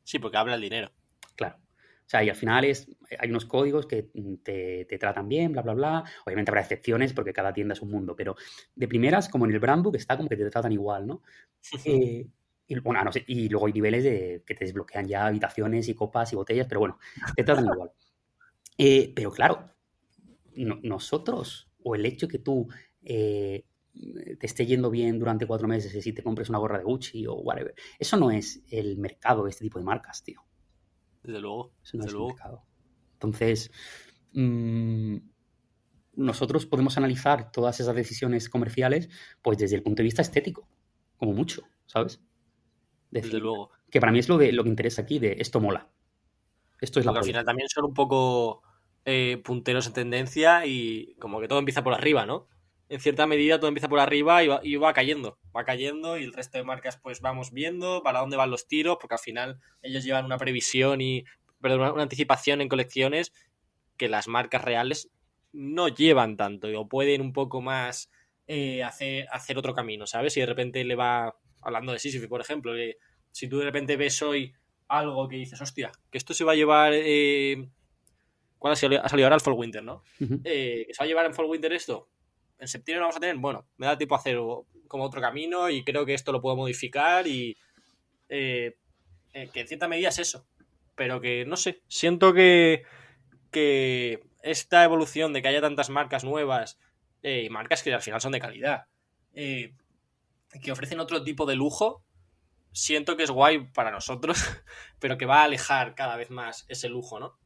[0.08, 0.90] Sí, porque habla el dinero.
[1.36, 1.58] Claro.
[1.58, 2.90] O sea, y al final es,
[3.20, 4.10] hay unos códigos que
[4.42, 6.04] te, tratan bien, bla, bla, bla.
[6.26, 8.38] Obviamente habrá excepciones porque cada tienda es un mundo, pero
[8.74, 11.22] de primeras, como en el brand book, está como que te tratan igual, ¿no?
[11.86, 12.26] Eh,
[12.70, 15.94] y, bueno, no sé, y luego hay niveles de que te desbloquean ya habitaciones y
[15.94, 17.00] copas y botellas, pero bueno,
[17.36, 17.92] te tratan igual.
[18.78, 19.72] Eh, pero claro,
[20.56, 22.70] nosotros, o el hecho que tú
[23.04, 23.66] eh,
[24.40, 27.26] te esté yendo bien durante cuatro meses y si te compres una gorra de Gucci
[27.28, 27.74] o whatever.
[28.00, 30.42] Eso no es el mercado de este tipo de marcas, tío.
[31.24, 31.74] Desde luego.
[31.84, 32.64] Eso no es el mercado.
[33.14, 33.72] Entonces,
[34.34, 35.18] mm,
[36.16, 39.10] nosotros podemos analizar todas esas decisiones comerciales
[39.42, 40.68] pues desde el punto de vista estético,
[41.18, 42.22] como mucho, ¿sabes?
[43.12, 43.72] desde luego.
[43.90, 45.88] Que para mí es lo, de, lo que interesa aquí, de esto mola.
[46.82, 48.62] Esto es la al final también son un poco
[49.06, 52.48] eh, punteros en tendencia y como que todo empieza por arriba, ¿no?
[52.90, 56.58] En cierta medida todo empieza por arriba y va, cayendo, va cayendo y el resto
[56.58, 60.26] de marcas pues vamos viendo para dónde van los tiros, porque al final ellos llevan
[60.26, 61.26] una previsión y,
[61.62, 63.34] perdón, una, anticipación en colecciones
[63.98, 65.10] que las marcas reales
[65.52, 68.10] no llevan tanto o pueden un poco más
[68.48, 70.38] eh, hacer, hacer otro camino, ¿sabes?
[70.38, 72.74] Y de repente le va, hablando de Sisyphus, por ejemplo,
[73.32, 74.54] si tú de repente ves hoy
[74.88, 76.94] algo que dices, hostia, que esto se va a llevar...
[76.96, 77.70] Eh,
[78.58, 80.04] ¿Cuál ha salido, ahora el Fall Winter, no?
[80.44, 82.10] Eh, ¿Que se va a llevar en Fall Winter esto?
[82.60, 84.38] En septiembre vamos a tener, bueno, me da tiempo a hacer
[84.88, 87.58] como otro camino y creo que esto lo puedo modificar y
[88.30, 88.78] eh,
[89.34, 90.48] eh, que en cierta medida es eso.
[90.96, 92.84] Pero que, no sé, siento que,
[93.52, 96.80] que esta evolución de que haya tantas marcas nuevas
[97.22, 98.86] eh, y marcas que al final son de calidad,
[99.34, 102.04] que ofrecen otro tipo de lujo,
[102.72, 104.40] siento que es guay para nosotros,
[105.00, 107.38] pero que va a alejar cada vez más ese lujo, ¿no?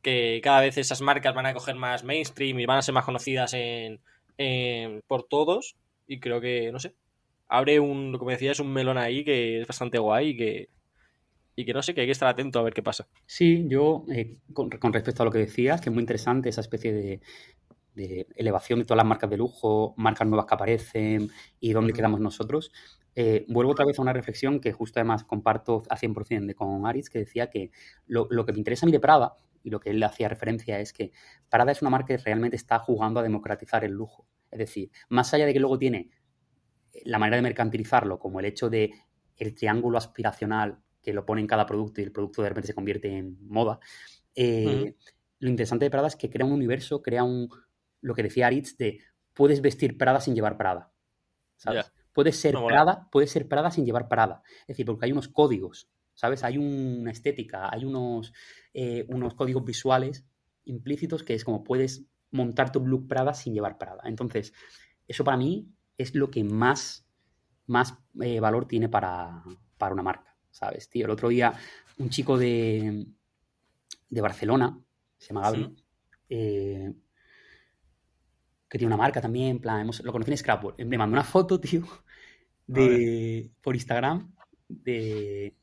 [0.00, 3.04] Que cada vez esas marcas van a coger más mainstream y van a ser más
[3.04, 4.00] conocidas en,
[4.38, 5.76] eh, por todos
[6.06, 6.94] y creo que, no sé,
[7.48, 10.68] abre un, como decía, es un melón ahí que es bastante guay y que,
[11.54, 13.08] y que no sé, que hay que estar atento a ver qué pasa.
[13.24, 16.92] Sí, yo, eh, con, respecto a lo que decías, que es muy interesante esa especie
[16.92, 17.20] de,
[18.36, 21.30] elevación de todas las marcas de lujo, marcas nuevas que aparecen
[21.60, 22.70] y dónde quedamos nosotros.
[23.14, 26.84] Eh, vuelvo otra vez a una reflexión que justo además comparto a 100% de con
[26.84, 27.70] Aritz, que decía que
[28.06, 29.36] lo, lo, que me interesa a mí de Prada
[29.66, 31.10] y lo que él hacía referencia es que
[31.50, 34.28] Prada es una marca que realmente está jugando a democratizar el lujo.
[34.48, 36.08] Es decir, más allá de que luego tiene
[37.04, 38.92] la manera de mercantilizarlo, como el hecho de
[39.36, 42.74] el triángulo aspiracional que lo pone en cada producto y el producto de repente se
[42.74, 43.80] convierte en moda,
[44.36, 44.94] eh,
[45.40, 47.48] lo interesante de Prada es que crea un universo, crea un,
[48.02, 49.00] lo que decía Aritz, de
[49.34, 50.92] puedes vestir Prada sin llevar Prada.
[51.56, 51.92] ¿Sabes?
[52.12, 54.44] Puedes ser Prada, puedes ser Prada sin llevar Prada.
[54.60, 56.42] Es decir, porque hay unos códigos ¿sabes?
[56.44, 58.32] Hay una estética, hay unos,
[58.74, 60.26] eh, unos códigos visuales
[60.64, 64.02] implícitos que es como puedes montar tu look Prada sin llevar Prada.
[64.06, 64.52] Entonces,
[65.08, 67.06] eso para mí es lo que más,
[67.66, 69.44] más eh, valor tiene para,
[69.78, 71.06] para una marca, ¿sabes, tío?
[71.06, 71.54] El otro día
[71.98, 73.06] un chico de,
[74.10, 74.78] de Barcelona,
[75.18, 75.76] se llama Gabriel,
[76.28, 76.92] eh,
[78.68, 80.78] que tiene una marca también, en plan, hemos- lo conocí en Scrapbook.
[80.84, 81.84] Me mandó una foto, tío,
[82.66, 84.34] de, por Instagram,
[84.68, 85.56] de,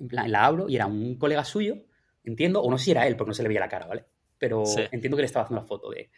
[0.00, 1.76] en plan, la abro y era un colega suyo,
[2.24, 4.04] entiendo, o no sé si era él, porque no se le veía la cara, ¿vale?
[4.38, 4.82] Pero Sí.
[4.90, 6.10] entiendo que le estaba haciendo la foto de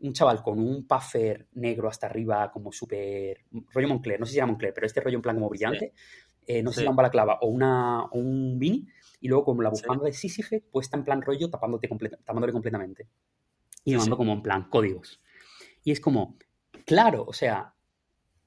[0.00, 4.38] un chaval con un puffer negro hasta arriba, como súper, rollo Moncler, no sé si
[4.38, 5.92] era Moncler, pero este rollo en plan como brillante,
[6.46, 6.84] eh, no sé si Sí.
[6.84, 8.84] era un balaclava o, una, o un beanie,
[9.20, 13.08] y luego con la bufanda de Sísife puesta en plan rollo tapándote completa- tapándole completamente.
[13.84, 14.18] Y me mandó sí.
[14.18, 15.20] como en plan códigos.
[15.82, 16.36] Y es como,
[16.86, 17.74] claro, o sea,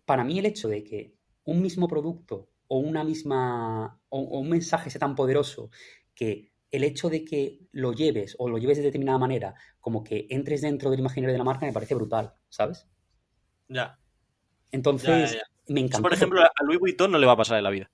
[0.06, 1.14] para mí el hecho de que
[1.44, 5.72] un mismo producto o una misma, o, o un mensaje sea tan poderoso
[6.16, 10.26] que el hecho de que lo lleves o lo lleves de determinada manera, como que
[10.30, 12.88] entres dentro del imaginario de la marca, me parece brutal, ¿sabes?
[13.68, 14.00] Ya.
[14.72, 16.02] Entonces, Ya, ya, me encanta.
[16.02, 17.92] por ejemplo, a Louis Vuitton no le va a pasar en la vida.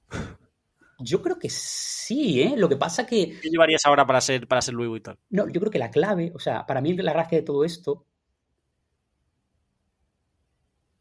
[0.99, 2.53] Yo creo que sí, ¿eh?
[2.55, 5.17] Lo que pasa que ¿Qué llevarías ahora para ser, para ser Louis Vuitton?
[5.31, 8.05] No, yo creo que la clave, o sea, para mí la gracia de todo esto,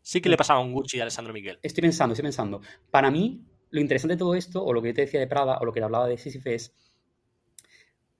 [0.00, 1.58] Sí que le pasaba a un Gucci y a Alessandro Miguel.
[1.62, 2.60] estoy pensando, estoy pensando,
[2.90, 3.44] para mí
[3.76, 5.72] lo interesante de todo esto, o lo que yo te decía de Prada, o lo
[5.72, 6.74] que te hablaba de Sísifo es,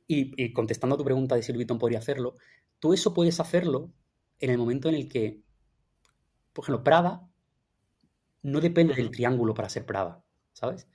[0.07, 2.37] y, y contestando a tu pregunta de si Louis Vuitton podría hacerlo,
[2.79, 3.91] tú eso puedes hacerlo
[4.39, 5.41] en el momento en el que,
[6.53, 7.27] por ejemplo, Prada
[8.43, 10.89] no depende del triángulo para ser Prada, ¿sabes?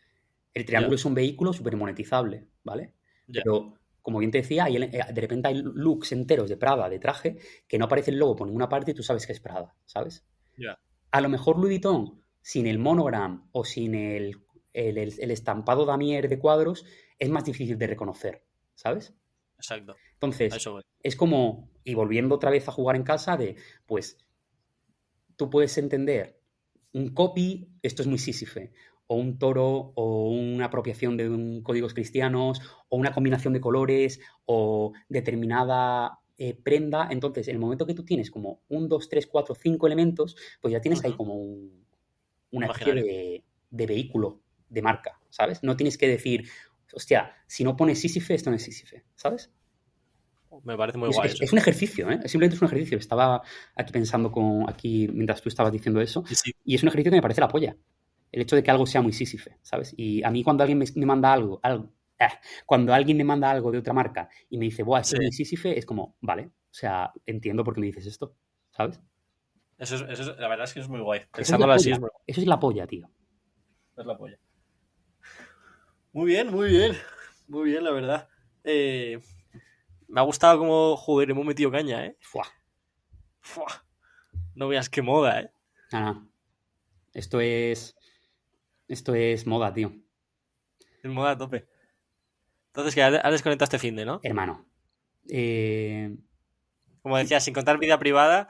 [0.54, 2.94] El triángulo es un vehículo súper monetizable, ¿vale?
[3.26, 7.00] Pero, como bien te decía, hay eh, de repente hay looks enteros de Prada, de
[7.00, 9.76] traje, que no aparece el logo por ninguna parte y tú sabes que es Prada,
[9.86, 10.24] ¿sabes?
[11.10, 14.38] A lo mejor Louis Vuitton, sin el monogram o sin el,
[14.74, 16.86] el, el- el estampado damier de cuadros,
[17.20, 18.44] es más difícil de reconocer,
[18.76, 19.14] ¿sabes?
[19.58, 19.96] Exacto.
[20.14, 23.56] Entonces, eso es como, y volviendo otra vez a jugar en casa, de,
[23.86, 24.18] pues,
[25.36, 26.40] tú puedes entender
[26.94, 28.74] un copy, esto es muy sísife,
[29.08, 34.20] o un toro, o una apropiación de un códigos cristianos, o una combinación de colores,
[34.46, 37.08] o determinada eh, prenda.
[37.12, 40.72] Entonces, en el momento que tú tienes como un, dos, tres, cuatro, cinco elementos, pues
[40.72, 41.86] ya tienes ahí como un-
[42.52, 42.94] una especie
[43.70, 44.42] de vehículo
[44.72, 45.62] de marca, ¿sabes?
[45.64, 46.48] No tienes que decir,
[46.94, 49.52] hostia, si no pones Sísife, esto no es Sísife, ¿sabes?
[50.64, 51.44] Me parece muy Es, guay es- eso.
[51.46, 52.20] es un ejercicio, ¿eh?
[52.26, 52.98] Simplemente es un ejercicio.
[52.98, 53.42] Estaba
[53.76, 56.52] aquí pensando con aquí mientras tú estabas diciendo eso, Sí, sí.
[56.66, 57.76] y es un ejercicio que me parece la polla.
[58.32, 59.94] El hecho de que algo sea muy sísife, ¿sabes?
[59.98, 63.50] Y a mí cuando alguien me, me manda algo, algo ah, cuando alguien me manda
[63.50, 66.46] algo de otra marca y me dice, buah, esto es muy sísife, es como, vale,
[66.48, 68.36] o sea, entiendo por qué me dices esto,
[68.72, 69.02] ¿sabes?
[69.78, 71.22] Eso es, eso es- la verdad es que es muy guay.
[71.34, 73.10] Pensándolo así es muy Eso es la polla, tío.
[73.98, 74.38] Es la polla.
[76.14, 76.98] Muy bien, muy bien.
[77.48, 78.30] Muy bien, la verdad.
[78.64, 79.20] Eh,
[80.08, 82.18] me ha gustado cómo, joder, hemos metido caña, ¿eh?
[82.20, 82.46] Fua.
[83.40, 83.86] Fua.
[84.56, 85.52] No veas qué moda, ¿eh?
[85.92, 86.28] Nada, nada.
[87.14, 87.96] Esto es.
[88.88, 89.94] Esto es moda, tío.
[91.04, 91.68] En moda a tope.
[92.68, 94.20] Entonces, que has desconectado este fin de, ¿no?
[94.24, 94.66] Hermano.
[95.30, 96.16] Eh,
[97.02, 98.50] Como decía, sin contar vida privada,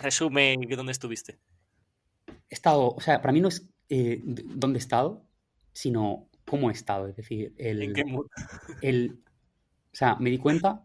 [0.00, 1.38] resume dónde estuviste.
[2.26, 2.88] he estado.
[2.94, 5.27] O sea, para mí no es eh, dónde he estado,
[5.78, 7.06] sino cómo he estado.
[7.06, 7.82] Es decir, el.
[7.82, 8.26] ¿En qué mood?
[8.82, 9.20] el,
[9.92, 10.84] o sea, me di cuenta,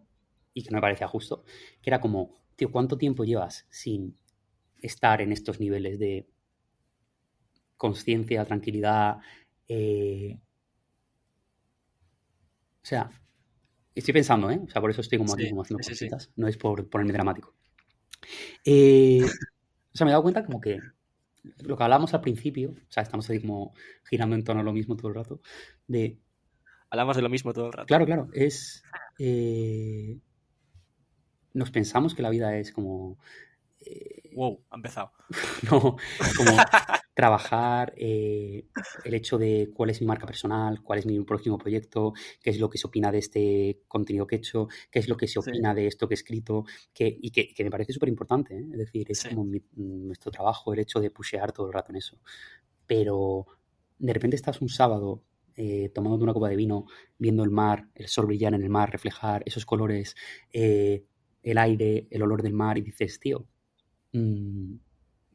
[0.53, 1.45] y que no me parecía justo,
[1.81, 4.15] que era como, tío, ¿cuánto tiempo llevas sin
[4.83, 6.27] estar en estos niveles de
[7.75, 9.17] conciencia, tranquilidad?
[9.67, 10.37] eh,
[12.83, 13.09] o sea,
[13.95, 14.61] estoy pensando, ¿eh?
[14.63, 15.89] O sea, por eso estoy como aquí Sí, como haciendo sí.
[15.91, 17.55] cositas, no es por ponerme dramático.
[18.63, 20.79] Eh, o sea, me he dado cuenta como que
[21.59, 23.73] lo que hablábamos al principio, o sea, estamos ahí como
[24.09, 25.41] girando en torno a lo mismo todo el rato,
[25.87, 26.17] de
[26.89, 27.87] Hablamos de lo mismo todo el rato.
[27.87, 28.83] Claro, claro, es...
[29.17, 30.19] eh,
[31.53, 33.17] nos pensamos que la vida es como...
[33.81, 35.11] eh, Wow, ha empezado.
[35.71, 35.97] no, como
[37.13, 38.67] trabajar eh,
[39.03, 42.59] el hecho de cuál es mi marca personal, cuál es mi próximo proyecto, qué es
[42.59, 45.37] lo que se opina de este contenido que he hecho, qué es lo que se
[45.37, 45.51] Sí.
[45.51, 48.65] opina de esto que he escrito, que, y que, que me parece súper importante, ¿eh?
[48.71, 49.29] es decir, es Sí.
[49.29, 52.19] como mi- nuestro trabajo el hecho de pushear todo el rato en eso.
[52.87, 53.45] Pero
[53.99, 55.23] de repente estás un sábado
[55.55, 56.85] eh, tomándote una copa de vino,
[57.17, 60.15] viendo el mar, el sol brillar en el mar, reflejar esos colores,
[60.51, 63.47] el aire, el olor del mar, y dices, tío,
[64.13, 64.75] mm,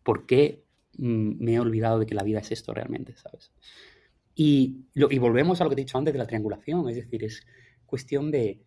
[0.04, 0.66] ¿por qué
[0.98, 3.52] me he olvidado de que la vida es esto realmente, ¿sabes?
[4.34, 6.96] Y, lo- y volvemos a lo que te he dicho antes de la triangulación, es
[6.96, 7.46] decir, es
[7.86, 8.64] cuestión de,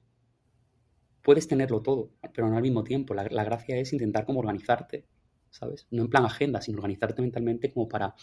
[1.21, 3.13] puedes tenerlo todo, pero no al mismo tiempo.
[3.13, 5.07] La, la gracia es intentar como organizarte,
[5.49, 5.87] ¿sabes?
[5.91, 8.15] No en plan agenda, sino organizarte mentalmente como para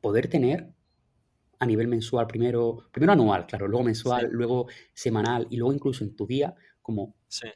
[0.00, 0.72] poder tener
[1.60, 4.32] a nivel mensual primero, primero anual, claro, luego mensual, Sí.
[4.32, 7.48] luego semanal y luego incluso en tu día como Sí.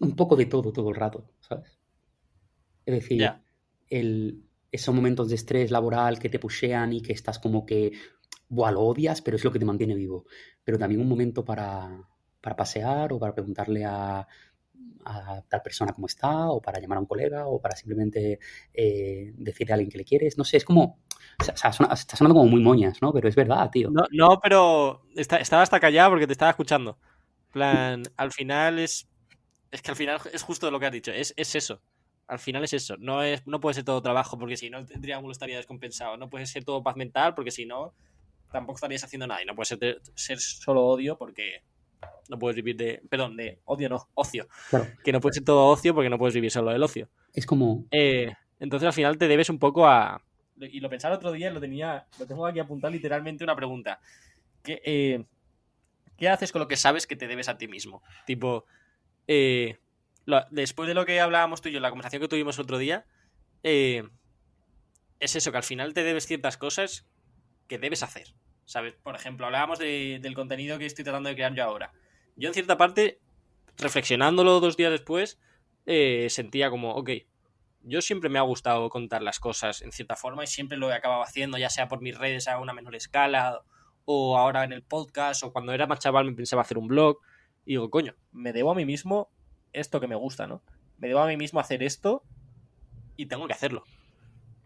[0.00, 1.78] un poco de todo todo el rato, ¿sabes?
[2.86, 3.18] Es decir.
[3.88, 7.92] Esos momentos de estrés laboral que te pushean y que estás como que,
[8.48, 10.26] buah, lo odias, pero es lo que te mantiene vivo.
[10.64, 12.08] Pero también un momento para,
[12.40, 14.26] para pasear o para preguntarle a,
[15.06, 18.40] a tal persona cómo está, o para llamar a un colega, o para simplemente
[18.74, 20.36] eh, decirle a alguien que le quieres.
[20.36, 20.98] No sé, es como.
[21.38, 23.12] Está sonando como muy moñas, ¿no?
[23.12, 23.90] Pero es verdad, tío.
[23.90, 26.98] No, no pero estaba hasta callado porque te estaba escuchando.
[27.52, 29.08] plan, al final es.
[29.70, 31.12] Es que al final es justo lo que has dicho.
[31.12, 31.80] Es, es eso.
[32.28, 32.96] Al final es eso.
[32.98, 36.16] No, es, no puede ser todo trabajo porque si no el triángulo estaría descompensado.
[36.16, 37.94] No puede ser todo paz mental porque si no
[38.50, 39.42] tampoco estarías haciendo nada.
[39.42, 41.62] Y no puede ser, ser solo odio porque
[42.28, 43.02] no puedes vivir de.
[43.08, 44.48] Perdón, de odio no, ocio.
[45.04, 47.08] Que no puede ser todo ocio porque no puedes vivir solo del ocio.
[47.32, 47.84] Es como.
[47.90, 50.22] Eh, entonces al final te debes un poco a.
[50.58, 52.06] Y lo pensaba el otro día, lo tenía.
[52.18, 54.00] Lo tengo aquí apuntado literalmente una pregunta.
[54.62, 55.24] ¿Qué, eh,
[56.16, 58.02] ¿Qué haces con lo que sabes que te debes a ti mismo?
[58.26, 58.64] Tipo.
[59.28, 59.78] Eh,
[60.50, 63.06] después de lo que hablábamos tú y yo, la conversación que tuvimos otro día.
[63.62, 64.04] es
[65.20, 67.06] eso, que al final te debes ciertas cosas
[67.68, 68.34] que debes hacer.
[68.64, 68.94] ¿Sabes?
[68.94, 71.92] Por ejemplo, hablábamos del contenido que estoy tratando de crear yo ahora.
[72.34, 73.20] Yo en cierta parte,
[73.78, 75.38] reflexionándolo dos días después,
[75.86, 77.10] eh, sentía como, ok,
[77.82, 80.94] yo siempre me ha gustado contar las cosas en cierta forma y siempre lo he
[80.94, 83.62] acabado haciendo, ya sea por mis redes a una menor escala
[84.04, 87.20] o ahora en el podcast o cuando era más chaval me pensaba hacer un blog
[87.64, 89.30] y digo, coño, me debo a mí mismo
[89.72, 90.62] esto que me gusta, ¿no?
[90.98, 92.22] Me debo a mí mismo hacer esto
[93.16, 93.84] y tengo que hacerlo,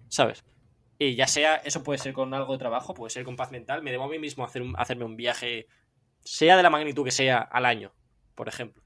[0.09, 0.45] ¿sabes?
[0.99, 3.83] Y ya sea, eso puede ser con algo de trabajo, puede ser con paz mental.
[3.83, 5.67] Me debo a mí mismo hacer hacerme un viaje,
[6.21, 7.95] sea de la magnitud que sea, al año,
[8.35, 8.83] por ejemplo.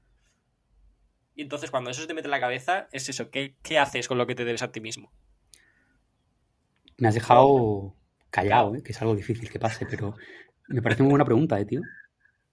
[1.35, 4.17] Y entonces cuando eso se te mete en la cabeza, es eso, ¿qué, haces con
[4.17, 5.11] lo que te debes a ti mismo?
[6.97, 7.93] Me has dejado
[8.29, 8.81] callado, ¿eh?
[8.81, 10.15] que es algo difícil que pase, pero
[10.69, 11.81] me parece muy buena pregunta, ¿eh, tío?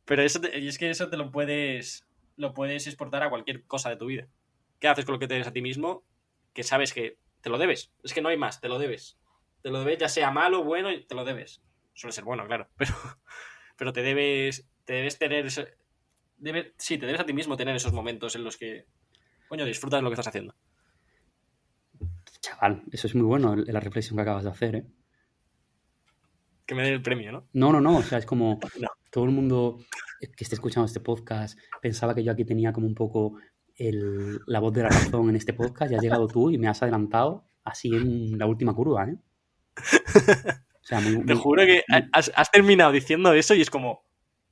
[0.05, 2.05] Pero eso y es que eso te lo puedes,
[2.43, 4.29] lo puedes exportar a cualquier cosa de tu vida.
[4.79, 6.05] ¿Qué haces con lo que te a ti mismo?
[6.53, 7.93] Que sabes que te lo debes.
[8.03, 9.17] Es que no hay más, te lo debes
[9.63, 11.63] te lo debes, ya sea malo bueno, te lo debes.
[11.95, 12.95] Suele ser bueno, claro, pero,
[13.77, 15.47] pero te debes, te debes tener,
[16.37, 18.87] debe, sí, te debes a ti mismo tener esos momentos en los que,
[19.49, 20.55] coño, disfrutas de lo que estás haciendo.
[22.41, 24.85] Chaval, eso es muy bueno, la reflexión que acabas de hacer, ¿eh?
[26.67, 27.49] Que me den el premio, ¿no?
[27.53, 28.59] No, no, no, o sea, es como
[29.11, 29.79] todo el mundo
[30.21, 33.39] que esté escuchando este podcast pensaba que yo aquí tenía como un poco
[34.47, 36.83] la voz de la razón en este podcast y has llegado tú y me has
[36.83, 39.17] adelantado así en la última curva, ¿eh?
[41.27, 41.83] Te juro que
[42.13, 44.05] has, terminado diciendo eso y es como,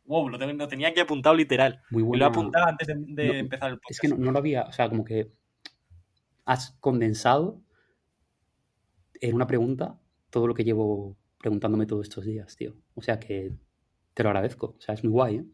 [0.04, 0.38] wow, lo,
[0.68, 1.82] tenía que apuntado literal.
[1.90, 2.18] Muy bueno.
[2.18, 3.90] lo he apuntado antes de, empezar el podcast.
[3.90, 5.32] Es que no, lo había, o sea, como que
[6.44, 7.60] has condensado
[9.20, 9.98] en una pregunta
[10.30, 12.76] todo lo que llevo preguntándome todos estos días, tío.
[12.94, 13.52] O sea que
[14.14, 14.74] te lo agradezco.
[14.78, 15.44] O sea, es muy guay, ¿eh?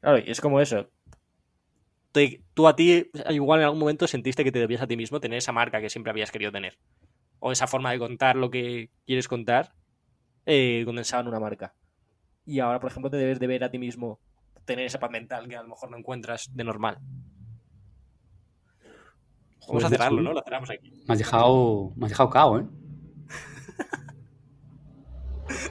[0.00, 0.90] Claro, y es como eso.
[2.54, 5.38] tú a ti, igual en algún momento sentiste que te debías a ti mismo tener
[5.38, 6.78] esa marca que siempre habías querido tener
[7.44, 9.74] o esa forma de contar lo que quieres contar
[10.46, 11.74] eh, condensado en una marca.
[12.46, 14.20] Y ahora, por ejemplo, te debes de ver a ti mismo
[14.64, 16.98] tener esa paz mental que a lo mejor no encuentras de normal.
[19.66, 20.32] Vamos a cerrarlo, ¿no?
[20.32, 20.90] Lo cerramos aquí.
[21.06, 22.66] Me has dejado, me has dejado cao, ¿eh?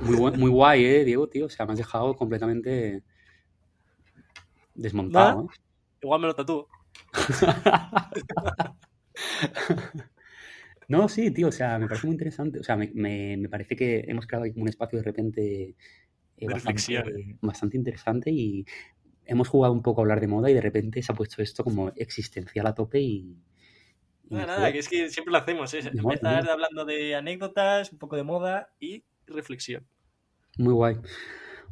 [0.01, 1.45] Muy, muy guay, ¿eh, Diego, tío?
[1.45, 3.03] O sea, me has dejado completamente
[4.75, 5.43] desmontado.
[5.43, 5.47] ¿eh?
[6.01, 6.67] Igual me lo tatúo.
[10.91, 12.59] No, sí, tío, o sea, me parece muy interesante.
[12.59, 15.75] O sea, me, me, parece que hemos creado un espacio de repente
[16.37, 18.65] eh, bastante, bastante, interesante y
[19.25, 21.63] hemos jugado un poco a hablar de moda y de repente se ha puesto esto
[21.63, 23.37] como existencial a tope y...
[24.29, 28.17] nada, nada, que es que siempre lo hacemos, es empezar hablando de anécdotas, un poco
[28.17, 29.85] de moda y reflexión.
[30.57, 30.97] Muy guay.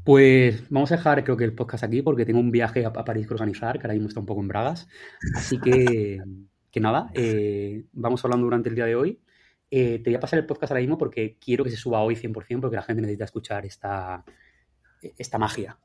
[0.03, 3.05] Pues vamos a dejar, creo que el podcast aquí porque tengo un viaje a, a
[3.05, 4.88] París que organizar, que ahora mismo está un poco en Bragas.
[5.36, 6.20] Así que
[6.72, 9.20] que nada, eh, vamos hablando durante el día de hoy.
[9.72, 12.16] Eh, te voy a pasar el podcast ahora mismo porque quiero que se suba hoy
[12.16, 14.24] 100% porque la gente necesita escuchar esta,
[15.18, 15.78] esta magia.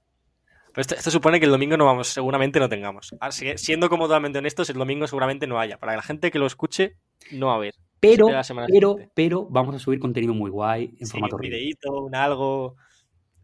[0.72, 3.14] Pues esto, supone que el domingo no vamos, seguramente no tengamos.
[3.56, 5.78] siendo como totalmente honestos, el domingo seguramente no haya.
[5.78, 6.96] Para la gente que lo escuche,
[7.30, 7.74] no va a haber.
[8.04, 8.26] Pero,
[8.68, 12.76] pero, pero vamos a subir contenido muy guay en formato Un videíto, un algo.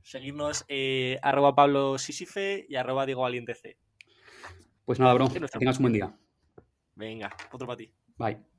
[0.03, 3.77] Seguirnos eh, arroba Pablo Sisife y arroba Diego Valiente C.
[4.85, 5.29] Pues nada, bro.
[5.29, 6.17] Que tengas un buen día.
[6.95, 7.93] Venga, otro para ti.
[8.19, 8.50] Bye.